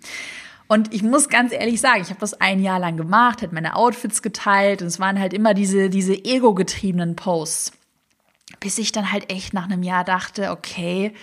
Und 0.68 0.94
ich 0.94 1.04
muss 1.04 1.28
ganz 1.28 1.52
ehrlich 1.52 1.82
sagen, 1.82 2.02
ich 2.02 2.10
habe 2.10 2.20
das 2.20 2.40
ein 2.40 2.62
Jahr 2.62 2.80
lang 2.80 2.96
gemacht, 2.96 3.42
hat 3.42 3.52
meine 3.52 3.76
Outfits 3.76 4.22
geteilt 4.22 4.82
und 4.82 4.88
es 4.88 5.00
waren 5.00 5.20
halt 5.20 5.34
immer 5.34 5.54
diese, 5.54 5.90
diese 5.90 6.14
ego-getriebenen 6.14 7.16
Posts. 7.16 7.74
Bis 8.60 8.78
ich 8.78 8.92
dann 8.92 9.12
halt 9.12 9.32
echt 9.32 9.54
nach 9.54 9.66
einem 9.66 9.84
Jahr 9.84 10.04
dachte, 10.04 10.52
okay, 10.52 11.14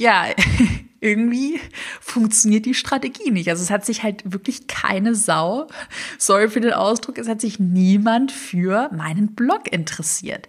ja, 0.00 0.24
irgendwie 1.00 1.60
funktioniert 2.00 2.66
die 2.66 2.74
Strategie 2.74 3.30
nicht. 3.30 3.48
Also 3.48 3.62
es 3.62 3.70
hat 3.70 3.84
sich 3.84 4.02
halt 4.02 4.32
wirklich 4.32 4.66
keine 4.66 5.14
Sau, 5.14 5.68
sorry 6.18 6.48
für 6.48 6.60
den 6.60 6.72
Ausdruck, 6.72 7.18
es 7.18 7.28
hat 7.28 7.40
sich 7.40 7.58
niemand 7.58 8.32
für 8.32 8.90
meinen 8.92 9.34
Blog 9.34 9.70
interessiert. 9.70 10.48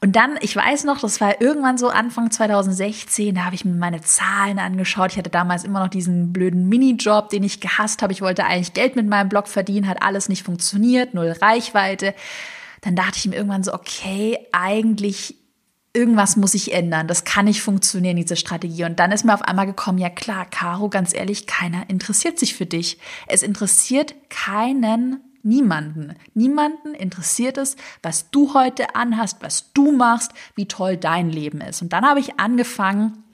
Und 0.00 0.14
dann, 0.14 0.38
ich 0.40 0.54
weiß 0.54 0.84
noch, 0.84 1.00
das 1.00 1.20
war 1.20 1.40
irgendwann 1.40 1.76
so 1.76 1.88
Anfang 1.88 2.30
2016, 2.30 3.34
da 3.34 3.44
habe 3.44 3.56
ich 3.56 3.64
mir 3.64 3.74
meine 3.74 4.00
Zahlen 4.00 4.60
angeschaut. 4.60 5.12
Ich 5.12 5.18
hatte 5.18 5.30
damals 5.30 5.64
immer 5.64 5.80
noch 5.80 5.88
diesen 5.88 6.32
blöden 6.32 6.68
Minijob, 6.68 7.30
den 7.30 7.42
ich 7.42 7.60
gehasst 7.60 8.00
habe. 8.00 8.12
Ich 8.12 8.22
wollte 8.22 8.44
eigentlich 8.44 8.74
Geld 8.74 8.94
mit 8.94 9.08
meinem 9.08 9.28
Blog 9.28 9.48
verdienen, 9.48 9.88
hat 9.88 10.02
alles 10.02 10.28
nicht 10.28 10.44
funktioniert, 10.44 11.14
null 11.14 11.34
Reichweite. 11.42 12.14
Dann 12.82 12.94
dachte 12.94 13.16
ich 13.16 13.26
mir 13.26 13.34
irgendwann 13.34 13.64
so, 13.64 13.74
okay, 13.74 14.38
eigentlich 14.52 15.37
irgendwas 15.98 16.36
muss 16.36 16.54
ich 16.54 16.72
ändern. 16.72 17.08
Das 17.08 17.24
kann 17.24 17.46
nicht 17.46 17.60
funktionieren, 17.60 18.16
diese 18.16 18.36
Strategie. 18.36 18.84
Und 18.84 19.00
dann 19.00 19.10
ist 19.10 19.24
mir 19.24 19.34
auf 19.34 19.42
einmal 19.42 19.66
gekommen, 19.66 19.98
ja 19.98 20.10
klar, 20.10 20.46
Caro, 20.46 20.88
ganz 20.88 21.12
ehrlich, 21.12 21.48
keiner 21.48 21.90
interessiert 21.90 22.38
sich 22.38 22.54
für 22.54 22.66
dich. 22.66 22.98
Es 23.26 23.42
interessiert 23.42 24.14
keinen 24.30 25.20
Niemanden. 25.42 26.14
Niemanden 26.34 26.94
interessiert 26.94 27.58
es, 27.58 27.76
was 28.02 28.30
du 28.30 28.54
heute 28.54 28.94
anhast, 28.94 29.38
was 29.40 29.72
du 29.72 29.90
machst, 29.90 30.32
wie 30.54 30.68
toll 30.68 30.96
dein 30.96 31.30
Leben 31.30 31.60
ist. 31.60 31.82
Und 31.82 31.92
dann 31.92 32.04
habe 32.06 32.20
ich 32.20 32.38
angefangen, 32.38 33.24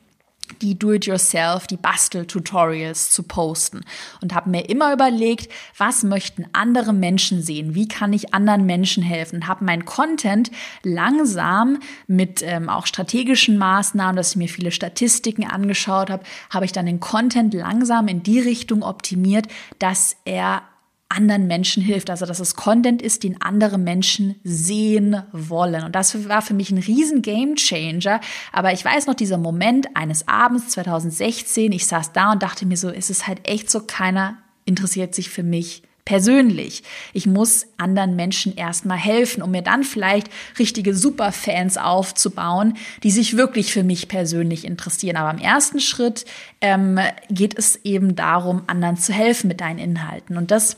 die 0.61 0.79
Do-it-yourself, 0.79 1.67
die 1.67 1.77
Bastel-Tutorials 1.77 3.11
zu 3.11 3.23
posten. 3.23 3.81
Und 4.21 4.35
habe 4.35 4.51
mir 4.51 4.69
immer 4.69 4.93
überlegt, 4.93 5.51
was 5.79 6.03
möchten 6.03 6.47
andere 6.53 6.93
Menschen 6.93 7.43
sehen, 7.43 7.75
wie 7.75 7.89
kann 7.89 8.13
ich 8.13 8.35
anderen 8.35 8.67
Menschen 8.67 9.03
helfen, 9.03 9.47
habe 9.47 9.65
mein 9.65 9.85
Content 9.85 10.51
langsam 10.83 11.79
mit 12.07 12.43
ähm, 12.43 12.69
auch 12.69 12.87
strategischen 12.87 13.59
Maßnahmen, 13.59 14.17
dass 14.17 14.31
ich 14.31 14.37
mir 14.37 14.49
viele 14.49 14.71
Statistiken 14.71 15.45
angeschaut 15.45 16.11
habe, 16.11 16.25
habe 16.51 16.65
ich 16.65 16.73
dann 16.73 16.87
den 16.87 17.01
Content 17.01 17.55
langsam 17.55 18.09
in 18.09 18.23
die 18.23 18.41
Richtung 18.41 18.83
optimiert, 18.83 19.47
dass 19.79 20.17
er 20.25 20.63
anderen 21.15 21.47
Menschen 21.47 21.83
hilft. 21.83 22.11
Also, 22.11 22.27
dass 22.27 22.41
es 22.41 22.57
Content 22.57 23.03
ist, 23.03 23.23
den 23.23 23.41
andere 23.41 23.79
Menschen 23.79 24.37
sehen 24.45 25.23
wollen. 25.33 25.85
Und 25.85 25.95
das 25.95 26.29
war 26.29 26.43
für 26.43 26.55
mich 26.55 26.71
ein 26.71 26.79
riesen 26.79 27.23
Game 27.23 27.57
Changer. 27.57 28.21
Aber 28.53 28.73
ich 28.73 28.85
weiß 28.85 29.07
noch, 29.07 29.15
dieser 29.15 29.39
Moment 29.39 29.89
eines 29.95 30.29
Abends 30.29 30.69
2016, 30.69 31.73
ich 31.73 31.87
saß 31.87 32.13
da 32.13 32.33
und 32.33 32.43
dachte 32.43 32.67
mir 32.67 32.77
so, 32.77 32.91
ist 32.91 33.11
es 33.11 33.27
halt 33.27 33.49
echt 33.49 33.71
so, 33.71 33.81
keiner 33.81 34.39
interessiert 34.65 35.15
sich 35.15 35.31
für 35.31 35.43
mich 35.43 35.83
persönlich. 36.05 36.83
Ich 37.13 37.27
muss 37.27 37.67
anderen 37.79 38.15
Menschen 38.15 38.55
erstmal 38.57 38.99
helfen, 38.99 39.43
um 39.43 39.51
mir 39.51 39.63
dann 39.63 39.85
vielleicht 39.85 40.29
richtige 40.59 40.95
Superfans 40.95 41.79
aufzubauen, 41.79 42.77
die 43.03 43.11
sich 43.11 43.37
wirklich 43.37 43.73
für 43.73 43.83
mich 43.83 44.09
persönlich 44.09 44.67
interessieren. 44.67 45.17
Aber 45.17 45.31
im 45.31 45.43
ersten 45.43 45.81
Schritt 45.81 46.27
ähm, 46.61 46.99
geht 47.31 47.59
es 47.59 47.77
eben 47.85 48.17
darum, 48.17 48.63
anderen 48.67 48.99
zu 48.99 49.13
helfen 49.13 49.49
mit 49.49 49.61
deinen 49.61 49.79
Inhalten. 49.79 50.37
Und 50.37 50.51
das 50.51 50.77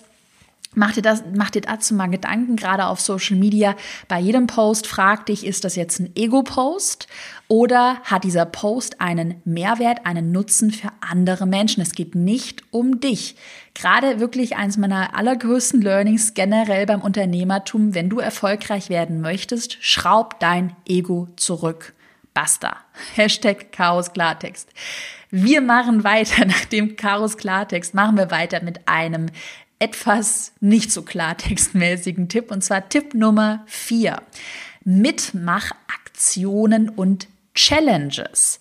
Mach 0.79 0.93
dir, 0.93 1.01
das, 1.01 1.25
mach 1.35 1.49
dir 1.49 1.63
dazu 1.63 1.95
mal 1.95 2.09
Gedanken, 2.09 2.55
gerade 2.55 2.85
auf 2.85 3.01
Social 3.01 3.37
Media. 3.37 3.75
Bei 4.09 4.21
jedem 4.21 4.47
Post 4.47 4.87
frag 4.87 5.25
dich, 5.25 5.47
ist 5.47 5.65
das 5.65 5.75
jetzt 5.75 5.99
ein 6.01 6.15
Ego-Post 6.15 7.09
oder 7.49 7.97
hat 8.05 8.25
dieser 8.25 8.45
Post 8.45 9.01
einen 9.01 9.41
Mehrwert, 9.47 10.05
einen 10.05 10.33
Nutzen 10.33 10.71
für 10.71 10.91
andere 11.01 11.47
Menschen? 11.47 11.81
Es 11.81 11.93
geht 11.93 12.15
nicht 12.15 12.63
um 12.73 13.01
dich. 13.01 13.37
Gerade 13.73 14.21
wirklich 14.21 14.57
eines 14.57 14.77
meiner 14.77 15.17
allergrößten 15.17 15.81
Learnings 15.81 16.35
generell 16.35 16.85
beim 16.85 17.01
Unternehmertum, 17.01 17.95
wenn 17.95 18.11
du 18.11 18.19
erfolgreich 18.19 18.91
werden 18.91 19.23
möchtest, 19.23 19.79
schraub 19.83 20.39
dein 20.41 20.77
Ego 20.87 21.29
zurück. 21.37 21.95
Basta. 22.35 22.77
Hashtag 23.15 23.73
Chaos 23.73 24.13
Klartext. 24.13 24.69
Wir 25.31 25.63
machen 25.63 26.05
weiter 26.05 26.45
nach 26.47 26.67
dem 26.67 26.97
Chaos 26.97 27.39
Klartext, 27.39 27.95
machen 27.95 28.19
wir 28.19 28.31
weiter 28.31 28.63
mit 28.63 28.87
einem 28.87 29.31
etwas 29.79 30.53
nicht 30.61 30.93
so 30.93 31.03
klartextmäßigen 31.03 32.29
Tipp 32.29 32.51
und 32.51 32.65
zwar 32.65 32.89
Tipp 32.89 33.15
Nummer 33.15 33.63
vier. 33.67 34.23
Mitmachaktionen 34.85 36.89
und 36.89 37.29
Challenges. 37.55 38.59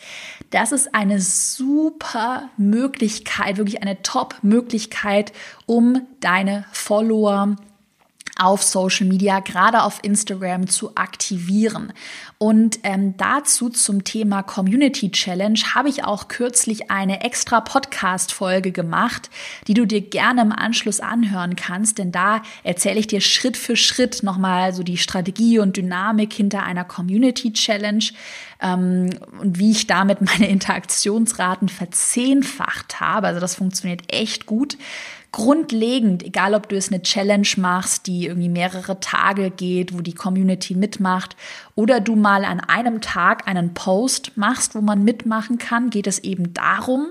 Das 0.49 0.71
ist 0.71 0.95
eine 0.95 1.19
super 1.19 2.49
Möglichkeit, 2.57 3.57
wirklich 3.57 3.81
eine 3.81 4.01
Top-Möglichkeit, 4.01 5.33
um 5.65 6.07
deine 6.21 6.65
Follower 6.71 7.57
auf 8.37 8.63
Social 8.63 9.07
Media, 9.07 9.39
gerade 9.39 9.83
auf 9.83 9.99
Instagram 10.01 10.67
zu 10.67 10.95
aktivieren. 10.95 11.93
Und 12.37 12.79
ähm, 12.83 13.15
dazu 13.17 13.69
zum 13.69 14.03
Thema 14.03 14.43
Community 14.43 15.09
Challenge 15.11 15.59
habe 15.73 15.89
ich 15.89 16.03
auch 16.03 16.27
kürzlich 16.27 16.91
eine 16.91 17.21
extra 17.23 17.61
Podcast-Folge 17.61 18.71
gemacht, 18.71 19.29
die 19.67 19.73
du 19.73 19.85
dir 19.85 20.01
gerne 20.01 20.41
im 20.41 20.51
Anschluss 20.51 20.99
anhören 20.99 21.55
kannst, 21.55 21.97
denn 21.97 22.11
da 22.11 22.41
erzähle 22.63 22.99
ich 22.99 23.07
dir 23.07 23.21
Schritt 23.21 23.55
für 23.55 23.75
Schritt 23.75 24.23
nochmal 24.23 24.73
so 24.73 24.83
die 24.83 24.97
Strategie 24.97 25.59
und 25.59 25.77
Dynamik 25.77 26.33
hinter 26.33 26.63
einer 26.63 26.83
Community 26.83 27.53
Challenge 27.53 28.03
ähm, 28.61 29.11
und 29.39 29.59
wie 29.59 29.71
ich 29.71 29.87
damit 29.87 30.21
meine 30.21 30.49
Interaktionsraten 30.49 31.69
verzehnfacht 31.69 32.99
habe. 32.99 33.27
Also 33.27 33.39
das 33.39 33.55
funktioniert 33.55 34.01
echt 34.13 34.45
gut 34.45 34.77
grundlegend, 35.35 36.23
egal 36.23 36.53
ob 36.53 36.69
du 36.69 36.77
es 36.77 36.93
eine 36.93 37.01
Challenge 37.01 37.47
machst, 37.57 38.07
die 38.07 38.25
irgendwie 38.25 38.47
mehrere 38.47 39.01
Tage 39.01 39.51
geht, 39.51 39.93
wo 39.93 39.99
die 39.99 40.13
Community 40.13 40.75
mitmacht, 40.75 41.35
oder 41.75 41.99
du 41.99 42.15
mal 42.15 42.45
an 42.45 42.61
einem 42.61 43.01
Tag 43.01 43.45
einen 43.45 43.73
Post 43.73 44.37
machst, 44.37 44.75
wo 44.75 44.81
man 44.81 45.03
mitmachen 45.03 45.57
kann, 45.57 45.89
geht 45.89 46.07
es 46.07 46.19
eben 46.19 46.53
darum, 46.53 47.07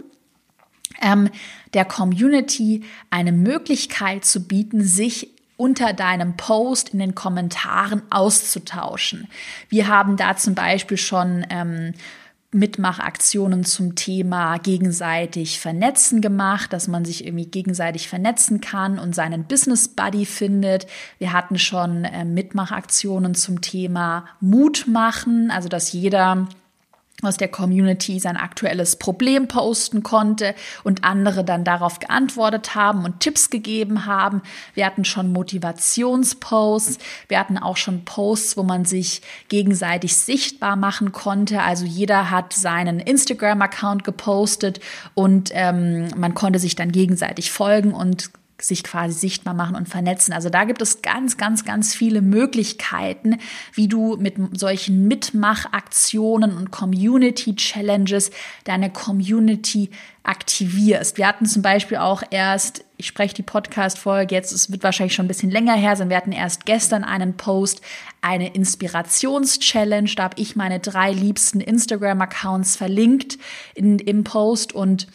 ähm, 1.02 1.28
der 1.74 1.84
Community 1.84 2.84
eine 3.10 3.30
Möglichkeit 3.30 4.24
zu 4.24 4.48
bieten, 4.48 4.82
sich 4.82 5.28
unter 5.58 5.92
deinem 5.92 6.34
Post 6.38 6.94
in 6.94 7.00
den 7.00 7.14
Kommentaren 7.14 8.00
auszutauschen. 8.08 9.28
Wir 9.68 9.86
haben 9.86 10.16
da 10.16 10.34
zum 10.34 10.54
Beispiel 10.54 10.96
schon 10.96 11.44
ähm, 11.50 11.92
Mitmachaktionen 12.54 13.64
zum 13.64 13.96
Thema 13.96 14.58
gegenseitig 14.58 15.58
vernetzen 15.58 16.20
gemacht, 16.20 16.72
dass 16.72 16.88
man 16.88 17.04
sich 17.04 17.26
irgendwie 17.26 17.46
gegenseitig 17.46 18.08
vernetzen 18.08 18.60
kann 18.60 18.98
und 18.98 19.14
seinen 19.14 19.44
Business 19.44 19.88
Buddy 19.88 20.24
findet. 20.24 20.86
Wir 21.18 21.32
hatten 21.32 21.58
schon 21.58 22.04
äh, 22.04 22.24
Mitmachaktionen 22.24 23.34
zum 23.34 23.60
Thema 23.60 24.26
Mut 24.40 24.86
machen, 24.86 25.50
also 25.50 25.68
dass 25.68 25.92
jeder 25.92 26.48
aus 27.22 27.36
der 27.36 27.48
Community 27.48 28.18
sein 28.18 28.36
aktuelles 28.36 28.96
Problem 28.96 29.48
posten 29.48 30.02
konnte 30.02 30.54
und 30.82 31.04
andere 31.04 31.44
dann 31.44 31.64
darauf 31.64 32.00
geantwortet 32.00 32.74
haben 32.74 33.04
und 33.04 33.20
Tipps 33.20 33.50
gegeben 33.50 34.06
haben. 34.06 34.42
Wir 34.74 34.84
hatten 34.84 35.04
schon 35.04 35.32
Motivationsposts, 35.32 36.98
wir 37.28 37.38
hatten 37.38 37.56
auch 37.56 37.76
schon 37.76 38.04
Posts, 38.04 38.56
wo 38.56 38.62
man 38.62 38.84
sich 38.84 39.22
gegenseitig 39.48 40.16
sichtbar 40.16 40.76
machen 40.76 41.12
konnte. 41.12 41.62
Also 41.62 41.84
jeder 41.84 42.30
hat 42.30 42.52
seinen 42.52 42.98
Instagram-Account 43.00 44.04
gepostet 44.04 44.80
und 45.14 45.50
ähm, 45.54 46.08
man 46.16 46.34
konnte 46.34 46.58
sich 46.58 46.76
dann 46.76 46.92
gegenseitig 46.92 47.52
folgen 47.52 47.94
und 47.94 48.30
sich 48.66 48.82
quasi 48.82 49.14
sichtbar 49.18 49.54
machen 49.54 49.76
und 49.76 49.88
vernetzen. 49.88 50.32
Also 50.32 50.50
da 50.50 50.64
gibt 50.64 50.82
es 50.82 51.02
ganz, 51.02 51.36
ganz, 51.36 51.64
ganz 51.64 51.94
viele 51.94 52.22
Möglichkeiten, 52.22 53.38
wie 53.72 53.88
du 53.88 54.16
mit 54.16 54.36
solchen 54.58 55.06
Mitmachaktionen 55.06 56.56
und 56.56 56.70
Community 56.70 57.54
Challenges 57.54 58.30
deine 58.64 58.90
Community 58.90 59.90
aktivierst. 60.24 61.18
Wir 61.18 61.28
hatten 61.28 61.44
zum 61.44 61.60
Beispiel 61.60 61.98
auch 61.98 62.22
erst, 62.30 62.84
ich 62.96 63.06
spreche 63.06 63.34
die 63.34 63.42
Podcast-Folge 63.42 64.34
jetzt, 64.34 64.52
es 64.52 64.72
wird 64.72 64.82
wahrscheinlich 64.82 65.14
schon 65.14 65.26
ein 65.26 65.28
bisschen 65.28 65.50
länger 65.50 65.74
her 65.74 65.96
sein, 65.96 66.08
wir 66.08 66.16
hatten 66.16 66.32
erst 66.32 66.64
gestern 66.64 67.04
einen 67.04 67.36
Post, 67.36 67.82
eine 68.22 68.54
Inspirations-Challenge, 68.54 70.10
da 70.16 70.24
habe 70.24 70.40
ich 70.40 70.56
meine 70.56 70.80
drei 70.80 71.12
liebsten 71.12 71.60
Instagram-Accounts 71.60 72.76
verlinkt 72.76 73.38
in, 73.74 73.98
im 73.98 74.24
Post 74.24 74.72
und 74.72 75.06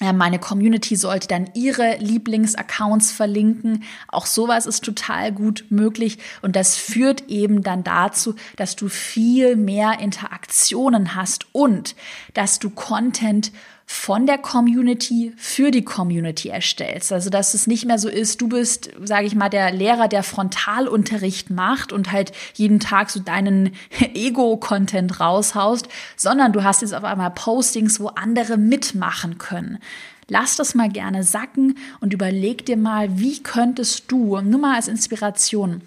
meine 0.00 0.38
Community 0.38 0.96
sollte 0.96 1.28
dann 1.28 1.50
ihre 1.54 1.96
Lieblingsaccounts 1.98 3.10
verlinken. 3.12 3.84
Auch 4.08 4.26
sowas 4.26 4.66
ist 4.66 4.84
total 4.84 5.32
gut 5.32 5.64
möglich. 5.70 6.18
Und 6.42 6.56
das 6.56 6.76
führt 6.76 7.28
eben 7.28 7.62
dann 7.62 7.84
dazu, 7.84 8.34
dass 8.56 8.76
du 8.76 8.88
viel 8.88 9.56
mehr 9.56 9.98
Interaktionen 10.00 11.14
hast 11.14 11.46
und 11.52 11.96
dass 12.34 12.58
du 12.58 12.70
Content 12.70 13.52
von 13.90 14.26
der 14.26 14.36
Community 14.36 15.32
für 15.38 15.70
die 15.70 15.82
Community 15.82 16.50
erstellst. 16.50 17.10
Also 17.10 17.30
dass 17.30 17.54
es 17.54 17.66
nicht 17.66 17.86
mehr 17.86 17.98
so 17.98 18.10
ist, 18.10 18.42
du 18.42 18.48
bist, 18.48 18.90
sage 19.02 19.26
ich 19.26 19.34
mal, 19.34 19.48
der 19.48 19.72
Lehrer, 19.72 20.08
der 20.08 20.22
Frontalunterricht 20.22 21.48
macht 21.48 21.90
und 21.90 22.12
halt 22.12 22.32
jeden 22.52 22.80
Tag 22.80 23.08
so 23.08 23.18
deinen 23.18 23.72
Ego-Content 24.14 25.20
raushaust, 25.20 25.88
sondern 26.16 26.52
du 26.52 26.64
hast 26.64 26.82
jetzt 26.82 26.92
auf 26.92 27.02
einmal 27.02 27.30
Postings, 27.30 27.98
wo 27.98 28.08
andere 28.08 28.58
mitmachen 28.58 29.38
können. 29.38 29.78
Lass 30.28 30.56
das 30.56 30.74
mal 30.74 30.90
gerne 30.90 31.24
sacken 31.24 31.78
und 32.00 32.12
überleg 32.12 32.66
dir 32.66 32.76
mal, 32.76 33.18
wie 33.18 33.42
könntest 33.42 34.12
du, 34.12 34.38
nur 34.42 34.60
mal 34.60 34.76
als 34.76 34.88
Inspiration, 34.88 35.80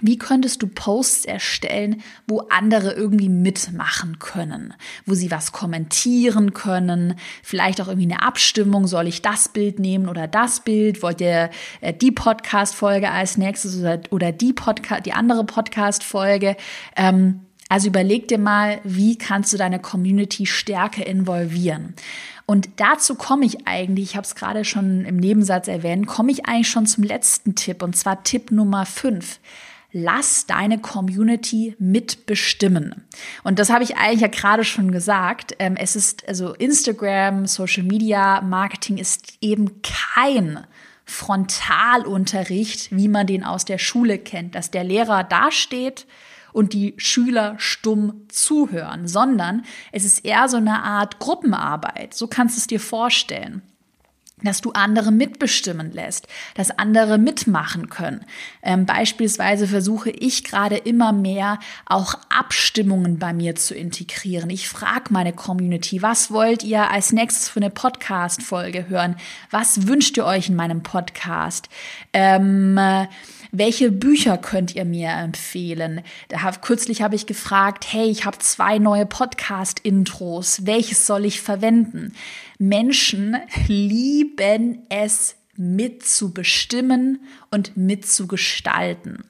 wie 0.00 0.18
könntest 0.18 0.62
du 0.62 0.66
Posts 0.66 1.24
erstellen, 1.24 2.02
wo 2.26 2.40
andere 2.50 2.92
irgendwie 2.92 3.28
mitmachen 3.28 4.18
können, 4.18 4.74
wo 5.06 5.14
sie 5.14 5.30
was 5.30 5.52
kommentieren 5.52 6.52
können, 6.52 7.14
vielleicht 7.42 7.80
auch 7.80 7.88
irgendwie 7.88 8.12
eine 8.12 8.22
Abstimmung, 8.22 8.86
soll 8.86 9.06
ich 9.06 9.22
das 9.22 9.48
Bild 9.48 9.78
nehmen 9.78 10.08
oder 10.08 10.26
das 10.26 10.60
Bild, 10.60 11.02
wollt 11.02 11.20
ihr 11.20 11.50
äh, 11.80 11.92
die 11.92 12.12
Podcast 12.12 12.74
Folge 12.74 13.10
als 13.10 13.36
nächstes 13.36 13.82
oder, 14.10 14.32
die 14.32 14.52
Podcast 14.52 15.06
die 15.06 15.12
andere 15.12 15.44
Podcast 15.44 16.04
Folge 16.04 16.56
ähm, 16.96 17.40
also 17.70 17.86
überleg 17.86 18.26
dir 18.26 18.38
mal, 18.38 18.80
wie 18.82 19.16
kannst 19.16 19.52
du 19.52 19.56
deine 19.56 19.78
Community 19.78 20.44
stärker 20.44 21.06
involvieren. 21.06 21.94
Und 22.44 22.68
dazu 22.78 23.14
komme 23.14 23.46
ich 23.46 23.68
eigentlich, 23.68 24.10
ich 24.10 24.16
habe 24.16 24.26
es 24.26 24.34
gerade 24.34 24.64
schon 24.64 25.04
im 25.04 25.16
Nebensatz 25.18 25.68
erwähnt, 25.68 26.08
komme 26.08 26.32
ich 26.32 26.46
eigentlich 26.46 26.68
schon 26.68 26.86
zum 26.86 27.04
letzten 27.04 27.54
Tipp 27.54 27.84
und 27.84 27.96
zwar 27.96 28.24
Tipp 28.24 28.50
Nummer 28.50 28.86
5 28.86 29.38
lass 29.92 30.46
deine 30.46 30.78
Community 30.78 31.74
mitbestimmen. 31.78 33.04
Und 33.42 33.58
das 33.58 33.70
habe 33.70 33.84
ich 33.84 33.96
eigentlich 33.96 34.20
ja 34.20 34.28
gerade 34.28 34.64
schon 34.64 34.92
gesagt. 34.92 35.54
Ähm, 35.58 35.76
es 35.76 35.96
ist 35.96 36.26
also 36.28 36.54
Instagram, 36.54 37.46
Social 37.46 37.82
Media, 37.82 38.40
Marketing 38.40 38.98
ist 38.98 39.34
eben 39.40 39.82
kein 39.82 40.66
Frontalunterricht, 41.04 42.94
wie 42.96 43.08
man 43.08 43.26
den 43.26 43.44
aus 43.44 43.64
der 43.64 43.78
Schule 43.78 44.18
kennt, 44.18 44.54
dass 44.54 44.70
der 44.70 44.84
Lehrer 44.84 45.24
dasteht 45.24 46.06
und 46.52 46.72
die 46.72 46.94
Schüler 46.98 47.54
stumm 47.58 48.26
zuhören, 48.28 49.08
sondern 49.08 49.64
es 49.92 50.04
ist 50.04 50.24
eher 50.24 50.48
so 50.48 50.56
eine 50.56 50.82
Art 50.82 51.18
Gruppenarbeit. 51.18 52.14
So 52.14 52.26
kannst 52.28 52.56
du 52.56 52.60
es 52.60 52.66
dir 52.66 52.80
vorstellen 52.80 53.62
dass 54.42 54.60
du 54.60 54.72
andere 54.72 55.12
mitbestimmen 55.12 55.92
lässt, 55.92 56.26
dass 56.54 56.70
andere 56.70 57.18
mitmachen 57.18 57.88
können. 57.88 58.24
Ähm, 58.62 58.86
beispielsweise 58.86 59.66
versuche 59.66 60.10
ich 60.10 60.44
gerade 60.44 60.76
immer 60.76 61.12
mehr 61.12 61.58
auch 61.86 62.14
Abstimmungen 62.28 63.18
bei 63.18 63.32
mir 63.32 63.54
zu 63.54 63.74
integrieren. 63.74 64.50
Ich 64.50 64.68
frage 64.68 65.12
meine 65.12 65.32
Community, 65.32 66.02
was 66.02 66.30
wollt 66.30 66.62
ihr 66.62 66.90
als 66.90 67.12
nächstes 67.12 67.48
für 67.48 67.60
eine 67.60 67.70
Podcast-Folge 67.70 68.88
hören? 68.88 69.16
Was 69.50 69.86
wünscht 69.86 70.16
ihr 70.16 70.24
euch 70.24 70.48
in 70.48 70.56
meinem 70.56 70.82
Podcast? 70.82 71.68
Ähm, 72.12 72.78
welche 73.52 73.90
Bücher 73.90 74.38
könnt 74.38 74.76
ihr 74.76 74.84
mir 74.84 75.10
empfehlen? 75.10 76.02
Da 76.28 76.42
hab, 76.42 76.62
kürzlich 76.62 77.02
habe 77.02 77.16
ich 77.16 77.26
gefragt, 77.26 77.84
hey, 77.90 78.08
ich 78.08 78.24
habe 78.24 78.38
zwei 78.38 78.78
neue 78.78 79.06
Podcast-Intros. 79.06 80.66
Welches 80.66 81.06
soll 81.06 81.24
ich 81.24 81.40
verwenden? 81.40 82.14
Menschen 82.62 83.38
lieben 83.68 84.84
es 84.90 85.34
mitzubestimmen 85.56 87.22
und 87.50 87.74
mitzugestalten. 87.74 89.24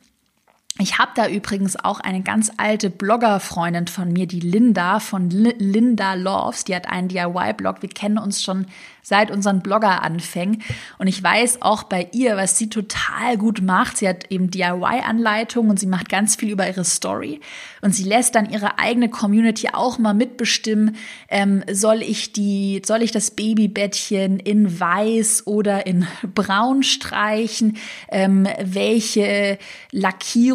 Ich 0.78 0.98
habe 0.98 1.10
da 1.14 1.28
übrigens 1.28 1.76
auch 1.76 2.00
eine 2.00 2.22
ganz 2.22 2.50
alte 2.56 2.88
Bloggerfreundin 2.88 3.86
von 3.86 4.12
mir, 4.12 4.26
die 4.26 4.40
Linda 4.40 4.98
von 5.00 5.28
Linda 5.28 6.14
Loves. 6.14 6.64
Die 6.64 6.74
hat 6.74 6.88
einen 6.88 7.08
DIY-Blog. 7.08 7.82
Wir 7.82 7.90
kennen 7.90 8.18
uns 8.18 8.42
schon 8.42 8.66
seit 9.02 9.30
unseren 9.30 9.60
Blogger-Anfängen. 9.60 10.62
Und 10.98 11.06
ich 11.06 11.22
weiß 11.22 11.62
auch 11.62 11.82
bei 11.82 12.08
ihr, 12.12 12.36
was 12.36 12.56
sie 12.56 12.68
total 12.68 13.36
gut 13.36 13.60
macht. 13.60 13.96
Sie 13.98 14.08
hat 14.08 14.30
eben 14.30 14.50
DIY-Anleitungen 14.50 15.70
und 15.70 15.80
sie 15.80 15.86
macht 15.86 16.08
ganz 16.08 16.36
viel 16.36 16.50
über 16.50 16.66
ihre 16.66 16.84
Story. 16.84 17.40
Und 17.80 17.94
sie 17.94 18.04
lässt 18.04 18.34
dann 18.34 18.48
ihre 18.48 18.78
eigene 18.78 19.08
Community 19.08 19.68
auch 19.72 19.98
mal 19.98 20.14
mitbestimmen, 20.14 20.96
ähm, 21.28 21.64
soll 21.70 22.02
ich 22.02 22.32
die, 22.32 22.82
soll 22.84 23.02
ich 23.02 23.10
das 23.10 23.32
Babybettchen 23.32 24.38
in 24.38 24.78
weiß 24.78 25.46
oder 25.46 25.86
in 25.86 26.06
braun 26.34 26.82
streichen? 26.82 27.76
Ähm, 28.10 28.46
welche 28.62 29.58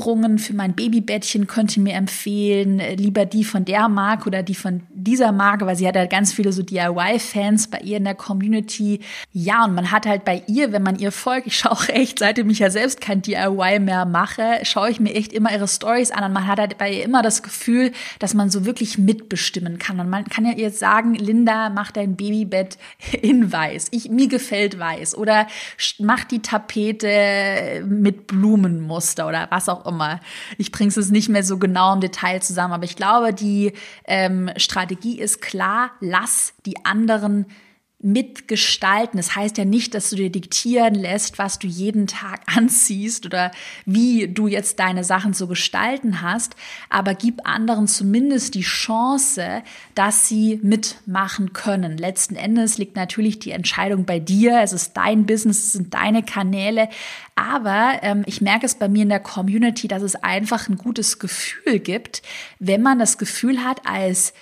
Lackierungen 0.05 0.37
für 0.37 0.53
mein 0.53 0.73
Babybettchen 0.73 1.47
könnt 1.47 1.75
ihr 1.75 1.83
mir 1.83 1.93
empfehlen? 1.93 2.79
Lieber 2.95 3.25
die 3.25 3.43
von 3.43 3.65
der 3.65 3.89
Marke 3.89 4.27
oder 4.27 4.43
die 4.43 4.53
von 4.53 4.83
dieser 4.93 5.31
Marke, 5.31 5.65
weil 5.65 5.75
sie 5.75 5.87
hat 5.87 5.95
ja 5.95 6.05
ganz 6.05 6.31
viele 6.31 6.53
so 6.53 6.61
DIY-Fans 6.61 7.67
bei 7.67 7.79
ihr 7.79 7.97
in 7.97 8.03
der 8.03 8.13
Community. 8.13 8.99
Ja, 9.31 9.65
und 9.65 9.73
man 9.73 9.91
hat 9.91 10.05
halt 10.05 10.23
bei 10.23 10.43
ihr, 10.47 10.71
wenn 10.71 10.83
man 10.83 10.99
ihr 10.99 11.11
folgt, 11.11 11.47
ich 11.47 11.57
schaue 11.57 11.71
auch 11.71 11.89
echt, 11.89 12.19
seitdem 12.19 12.49
ich 12.49 12.59
ja 12.59 12.69
selbst 12.69 13.01
kein 13.01 13.21
DIY 13.21 13.79
mehr 13.79 14.05
mache, 14.05 14.59
schaue 14.63 14.91
ich 14.91 14.99
mir 14.99 15.13
echt 15.13 15.33
immer 15.33 15.51
ihre 15.51 15.67
Stories 15.67 16.11
an 16.11 16.23
und 16.23 16.33
man 16.33 16.47
hat 16.47 16.59
halt 16.59 16.77
bei 16.77 16.91
ihr 16.91 17.03
immer 17.03 17.23
das 17.23 17.41
Gefühl, 17.41 17.91
dass 18.19 18.33
man 18.33 18.49
so 18.49 18.65
wirklich 18.65 18.97
mitbestimmen 18.97 19.79
kann. 19.79 19.99
Und 19.99 20.09
man 20.09 20.25
kann 20.25 20.45
ja 20.45 20.53
jetzt 20.55 20.79
sagen, 20.79 21.15
Linda, 21.15 21.69
mach 21.69 21.91
dein 21.91 22.15
Babybett 22.15 22.77
in 23.21 23.51
weiß. 23.51 23.87
Ich, 23.91 24.09
mir 24.09 24.27
gefällt 24.27 24.77
weiß. 24.77 25.17
Oder 25.17 25.47
mach 25.99 26.23
die 26.25 26.41
Tapete 26.41 27.83
mit 27.87 28.27
Blumenmuster 28.27 29.27
oder 29.27 29.47
was 29.49 29.67
auch 29.67 29.85
immer. 29.85 29.94
Ich 30.57 30.71
bringe 30.71 30.89
es 30.89 31.11
nicht 31.11 31.29
mehr 31.29 31.43
so 31.43 31.57
genau 31.57 31.93
im 31.93 32.01
Detail 32.01 32.41
zusammen, 32.41 32.73
aber 32.73 32.85
ich 32.85 32.95
glaube, 32.95 33.33
die 33.33 33.73
ähm, 34.05 34.49
Strategie 34.57 35.19
ist 35.19 35.41
klar, 35.41 35.91
lass 35.99 36.53
die 36.65 36.85
anderen 36.85 37.45
mitgestalten. 37.99 39.17
Das 39.17 39.35
heißt 39.35 39.57
ja 39.57 39.65
nicht, 39.65 39.95
dass 39.95 40.09
du 40.09 40.17
dir 40.17 40.29
diktieren 40.29 40.95
lässt, 40.95 41.39
was 41.39 41.59
du 41.59 41.67
jeden 41.67 42.07
Tag 42.07 42.41
anziehst 42.55 43.25
oder 43.25 43.51
wie 43.85 44.27
du 44.27 44.47
jetzt 44.47 44.79
deine 44.79 45.03
Sachen 45.03 45.33
zu 45.33 45.47
gestalten 45.47 46.21
hast, 46.21 46.55
aber 46.89 47.15
gib 47.15 47.47
anderen 47.47 47.87
zumindest 47.87 48.53
die 48.53 48.61
Chance, 48.61 49.63
dass 49.95 50.27
sie 50.27 50.59
mitmachen 50.61 51.53
können. 51.53 51.97
Letzten 51.97 52.35
Endes 52.35 52.77
liegt 52.77 52.95
natürlich 52.95 53.39
die 53.39 53.51
Entscheidung 53.51 54.05
bei 54.05 54.19
dir. 54.19 54.61
Es 54.61 54.73
ist 54.73 54.93
dein 54.93 55.25
Business, 55.25 55.59
es 55.59 55.73
sind 55.73 55.93
deine 55.93 56.23
Kanäle. 56.23 56.89
Aber 57.35 57.99
ähm, 58.01 58.23
ich 58.25 58.39
merke 58.39 58.65
es 58.65 58.75
bei 58.75 58.87
mir 58.87 59.03
in 59.03 59.09
der 59.09 59.19
Community, 59.19 59.87
dass 59.87 60.03
es 60.03 60.15
einfach 60.15 60.69
ein 60.69 60.77
gutes 60.77 61.19
Gefühl 61.19 61.79
gibt, 61.79 62.21
wenn 62.59 62.81
man 62.81 62.99
das 62.99 63.17
Gefühl 63.17 63.63
hat, 63.63 63.85
als 63.85 64.33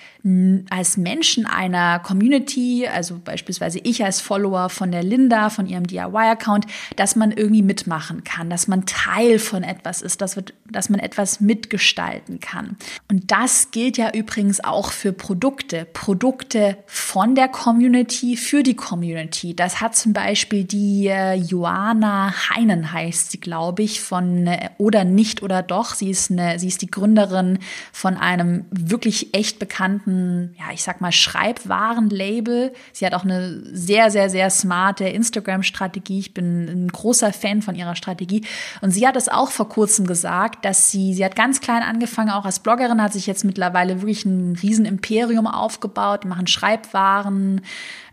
als 0.69 0.95
Menschen 0.95 1.45
einer 1.45 1.99
Community, 1.99 2.87
also 2.87 3.19
beispielsweise 3.21 3.79
ich 3.83 4.05
als 4.05 4.21
Follower 4.21 4.69
von 4.69 4.89
der 4.89 5.03
Linda, 5.03 5.49
von 5.49 5.67
ihrem 5.67 5.85
DIY-Account, 5.85 6.65
dass 6.95 7.17
man 7.17 7.33
irgendwie 7.33 7.61
mitmachen 7.61 8.23
kann, 8.23 8.49
dass 8.49 8.69
man 8.69 8.85
Teil 8.85 9.37
von 9.37 9.63
etwas 9.63 10.01
ist, 10.01 10.21
dass, 10.21 10.37
wir, 10.37 10.45
dass 10.71 10.89
man 10.89 11.01
etwas 11.01 11.41
mitgestalten 11.41 12.39
kann. 12.39 12.77
Und 13.11 13.31
das 13.31 13.71
gilt 13.71 13.97
ja 13.97 14.11
übrigens 14.13 14.63
auch 14.63 14.93
für 14.93 15.11
Produkte. 15.11 15.85
Produkte 15.91 16.77
von 16.85 17.35
der 17.35 17.49
Community 17.49 18.37
für 18.37 18.63
die 18.63 18.75
Community. 18.75 19.53
Das 19.53 19.81
hat 19.81 19.97
zum 19.97 20.13
Beispiel 20.13 20.63
die 20.63 21.07
äh, 21.07 21.33
Joana 21.33 22.33
Heinen 22.49 22.93
heißt 22.93 23.31
sie, 23.31 23.41
glaube 23.41 23.83
ich, 23.83 23.99
von 23.99 24.47
äh, 24.47 24.69
oder 24.77 25.03
nicht 25.03 25.43
oder 25.43 25.61
doch. 25.61 25.95
Sie 25.95 26.09
ist 26.09 26.31
eine, 26.31 26.59
sie 26.59 26.69
ist 26.69 26.81
die 26.81 26.89
Gründerin 26.89 27.59
von 27.91 28.15
einem 28.15 28.63
wirklich 28.71 29.33
echt 29.33 29.59
bekannten 29.59 30.12
ja, 30.57 30.73
ich 30.73 30.83
sag 30.83 31.01
mal, 31.01 31.11
Schreibwarenlabel. 31.11 32.73
Sie 32.91 33.05
hat 33.05 33.13
auch 33.13 33.23
eine 33.23 33.61
sehr, 33.71 34.11
sehr, 34.11 34.29
sehr 34.29 34.49
smarte 34.49 35.05
Instagram-Strategie. 35.05 36.19
Ich 36.19 36.33
bin 36.33 36.67
ein 36.67 36.87
großer 36.87 37.33
Fan 37.33 37.61
von 37.61 37.75
ihrer 37.75 37.95
Strategie. 37.95 38.45
Und 38.81 38.91
sie 38.91 39.07
hat 39.07 39.15
es 39.15 39.29
auch 39.29 39.51
vor 39.51 39.69
kurzem 39.69 40.05
gesagt, 40.07 40.65
dass 40.65 40.91
sie, 40.91 41.13
sie 41.13 41.23
hat 41.23 41.35
ganz 41.35 41.61
klein 41.61 41.83
angefangen, 41.83 42.29
auch 42.29 42.45
als 42.45 42.59
Bloggerin, 42.59 43.01
hat 43.01 43.13
sich 43.13 43.27
jetzt 43.27 43.45
mittlerweile 43.45 44.01
wirklich 44.01 44.25
ein 44.25 44.55
Riesenimperium 44.55 45.47
aufgebaut, 45.47 46.25
machen 46.25 46.47
Schreibwaren, 46.47 47.61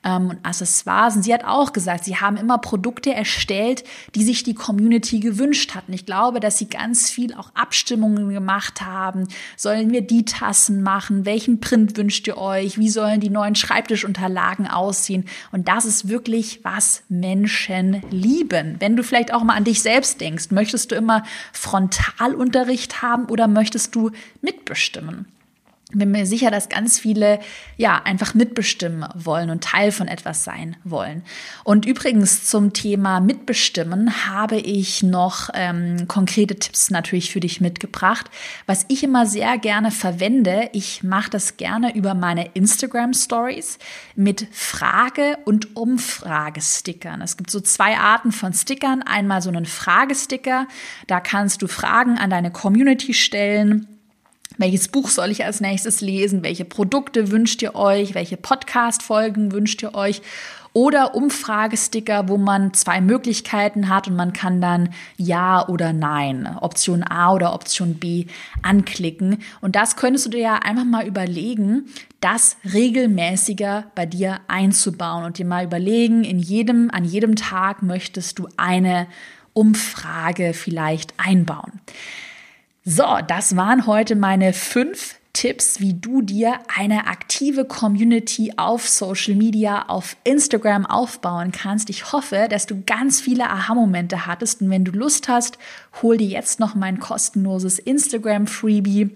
ähm, 0.04 0.30
und 0.30 0.38
Accessoires. 0.44 1.16
Und 1.16 1.22
sie 1.22 1.34
hat 1.34 1.44
auch 1.44 1.72
gesagt, 1.72 2.04
sie 2.04 2.16
haben 2.16 2.36
immer 2.36 2.58
Produkte 2.58 3.12
erstellt, 3.12 3.84
die 4.14 4.24
sich 4.24 4.42
die 4.42 4.54
Community 4.54 5.20
gewünscht 5.20 5.74
hatten. 5.74 5.92
Ich 5.92 6.06
glaube, 6.06 6.40
dass 6.40 6.58
sie 6.58 6.68
ganz 6.68 7.10
viel 7.10 7.34
auch 7.34 7.50
Abstimmungen 7.54 8.30
gemacht 8.30 8.82
haben. 8.82 9.28
Sollen 9.56 9.90
wir 9.90 10.02
die 10.02 10.24
Tassen 10.24 10.82
machen? 10.82 11.24
Welchen 11.24 11.60
Print 11.60 11.96
wünscht 11.96 12.26
ihr 12.26 12.38
euch? 12.38 12.78
Wie 12.78 12.88
sollen 12.88 13.20
die 13.20 13.30
neuen 13.30 13.54
Schreibtischunterlagen 13.54 14.66
aussehen? 14.66 15.26
Und 15.52 15.68
das 15.68 15.84
ist 15.84 16.08
wirklich, 16.08 16.60
was 16.62 17.02
Menschen 17.08 18.02
lieben. 18.10 18.76
Wenn 18.78 18.96
du 18.96 19.02
vielleicht 19.02 19.32
auch 19.32 19.42
mal 19.42 19.56
an 19.56 19.64
dich 19.64 19.82
selbst 19.82 20.20
denkst, 20.20 20.50
möchtest 20.50 20.90
du 20.90 20.94
immer 20.94 21.24
Frontalunterricht 21.52 23.02
haben 23.02 23.26
oder 23.26 23.48
möchtest 23.48 23.94
du 23.94 24.10
mitbestimmen? 24.40 25.26
Bin 25.92 26.10
mir 26.10 26.26
sicher, 26.26 26.50
dass 26.50 26.68
ganz 26.68 26.98
viele 26.98 27.40
ja 27.76 28.00
einfach 28.04 28.34
mitbestimmen 28.34 29.08
wollen 29.14 29.50
und 29.50 29.64
Teil 29.64 29.92
von 29.92 30.08
etwas 30.08 30.44
sein 30.44 30.76
wollen. 30.84 31.22
Und 31.64 31.86
übrigens 31.86 32.44
zum 32.44 32.72
Thema 32.72 33.20
Mitbestimmen 33.20 34.26
habe 34.26 34.56
ich 34.56 35.02
noch 35.02 35.50
ähm, 35.54 36.06
konkrete 36.06 36.56
Tipps 36.56 36.90
natürlich 36.90 37.32
für 37.32 37.40
dich 37.40 37.60
mitgebracht, 37.60 38.30
was 38.66 38.84
ich 38.88 39.02
immer 39.02 39.26
sehr 39.26 39.58
gerne 39.58 39.90
verwende. 39.90 40.70
Ich 40.72 41.02
mache 41.02 41.30
das 41.30 41.56
gerne 41.56 41.94
über 41.94 42.14
meine 42.14 42.50
Instagram 42.54 43.14
Stories 43.14 43.78
mit 44.14 44.46
Frage- 44.52 45.38
und 45.44 45.76
Umfragestickern. 45.76 47.20
Es 47.22 47.36
gibt 47.36 47.50
so 47.50 47.60
zwei 47.60 47.98
Arten 47.98 48.32
von 48.32 48.52
Stickern. 48.52 49.02
Einmal 49.02 49.42
so 49.42 49.50
einen 49.50 49.66
Fragesticker, 49.66 50.66
da 51.06 51.20
kannst 51.20 51.62
du 51.62 51.66
Fragen 51.66 52.18
an 52.18 52.30
deine 52.30 52.50
Community 52.50 53.14
stellen 53.14 53.88
welches 54.60 54.88
Buch 54.88 55.08
soll 55.08 55.30
ich 55.30 55.44
als 55.44 55.60
nächstes 55.60 56.02
lesen? 56.02 56.42
Welche 56.42 56.66
Produkte 56.66 57.30
wünscht 57.30 57.62
ihr 57.62 57.74
euch? 57.74 58.14
Welche 58.14 58.36
Podcast-Folgen 58.36 59.52
wünscht 59.52 59.82
ihr 59.82 59.94
euch? 59.94 60.20
Oder 60.74 61.14
Umfragesticker, 61.14 62.28
wo 62.28 62.36
man 62.36 62.74
zwei 62.74 63.00
Möglichkeiten 63.00 63.88
hat 63.88 64.06
und 64.06 64.14
man 64.14 64.32
kann 64.32 64.60
dann 64.60 64.90
Ja 65.16 65.66
oder 65.66 65.92
Nein, 65.92 66.46
Option 66.60 67.02
A 67.02 67.32
oder 67.32 67.54
Option 67.54 67.94
B 67.94 68.26
anklicken. 68.62 69.38
Und 69.62 69.74
das 69.74 69.96
könntest 69.96 70.26
du 70.26 70.30
dir 70.30 70.40
ja 70.40 70.54
einfach 70.56 70.84
mal 70.84 71.06
überlegen, 71.06 71.86
das 72.20 72.56
regelmäßiger 72.72 73.90
bei 73.94 74.04
dir 74.06 74.40
einzubauen 74.46 75.24
und 75.24 75.38
dir 75.38 75.46
mal 75.46 75.64
überlegen, 75.64 76.22
in 76.22 76.38
jedem, 76.38 76.90
an 76.92 77.04
jedem 77.04 77.34
Tag 77.34 77.82
möchtest 77.82 78.38
du 78.38 78.46
eine 78.56 79.08
Umfrage 79.54 80.52
vielleicht 80.52 81.14
einbauen. 81.16 81.80
So, 82.92 83.04
das 83.24 83.54
waren 83.54 83.86
heute 83.86 84.16
meine 84.16 84.52
fünf 84.52 85.14
Tipps, 85.32 85.78
wie 85.78 85.94
du 85.94 86.22
dir 86.22 86.58
eine 86.76 87.06
aktive 87.06 87.64
Community 87.64 88.54
auf 88.56 88.88
Social 88.88 89.36
Media, 89.36 89.84
auf 89.86 90.16
Instagram 90.24 90.86
aufbauen 90.86 91.52
kannst. 91.52 91.88
Ich 91.88 92.10
hoffe, 92.12 92.48
dass 92.50 92.66
du 92.66 92.82
ganz 92.84 93.20
viele 93.20 93.48
Aha-Momente 93.48 94.26
hattest 94.26 94.60
und 94.60 94.70
wenn 94.70 94.84
du 94.84 94.90
Lust 94.90 95.28
hast, 95.28 95.56
hol 96.02 96.16
dir 96.16 96.26
jetzt 96.26 96.58
noch 96.58 96.74
mein 96.74 96.98
kostenloses 96.98 97.78
Instagram-Freebie 97.78 99.10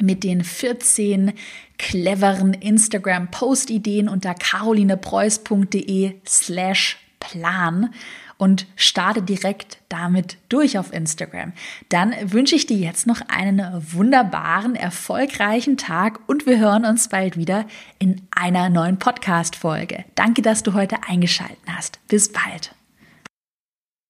mit 0.00 0.24
den 0.24 0.42
14 0.42 1.34
cleveren 1.76 2.54
Instagram-Post-Ideen 2.54 4.08
unter 4.08 4.32
carolinepreuß.de 4.32 6.14
slash 6.26 6.96
plan 7.20 7.90
und 8.38 8.66
starte 8.76 9.22
direkt 9.22 9.78
damit 9.88 10.38
durch 10.48 10.78
auf 10.78 10.92
Instagram. 10.92 11.52
Dann 11.88 12.14
wünsche 12.24 12.56
ich 12.56 12.66
dir 12.66 12.76
jetzt 12.76 13.06
noch 13.06 13.20
einen 13.28 13.62
wunderbaren, 13.92 14.74
erfolgreichen 14.74 15.76
Tag 15.76 16.20
und 16.26 16.46
wir 16.46 16.58
hören 16.58 16.84
uns 16.84 17.08
bald 17.08 17.36
wieder 17.36 17.66
in 17.98 18.22
einer 18.30 18.68
neuen 18.68 18.98
Podcast-Folge. 18.98 20.04
Danke, 20.14 20.42
dass 20.42 20.62
du 20.62 20.74
heute 20.74 20.96
eingeschaltet 21.08 21.58
hast. 21.66 22.00
Bis 22.08 22.32
bald. 22.32 22.74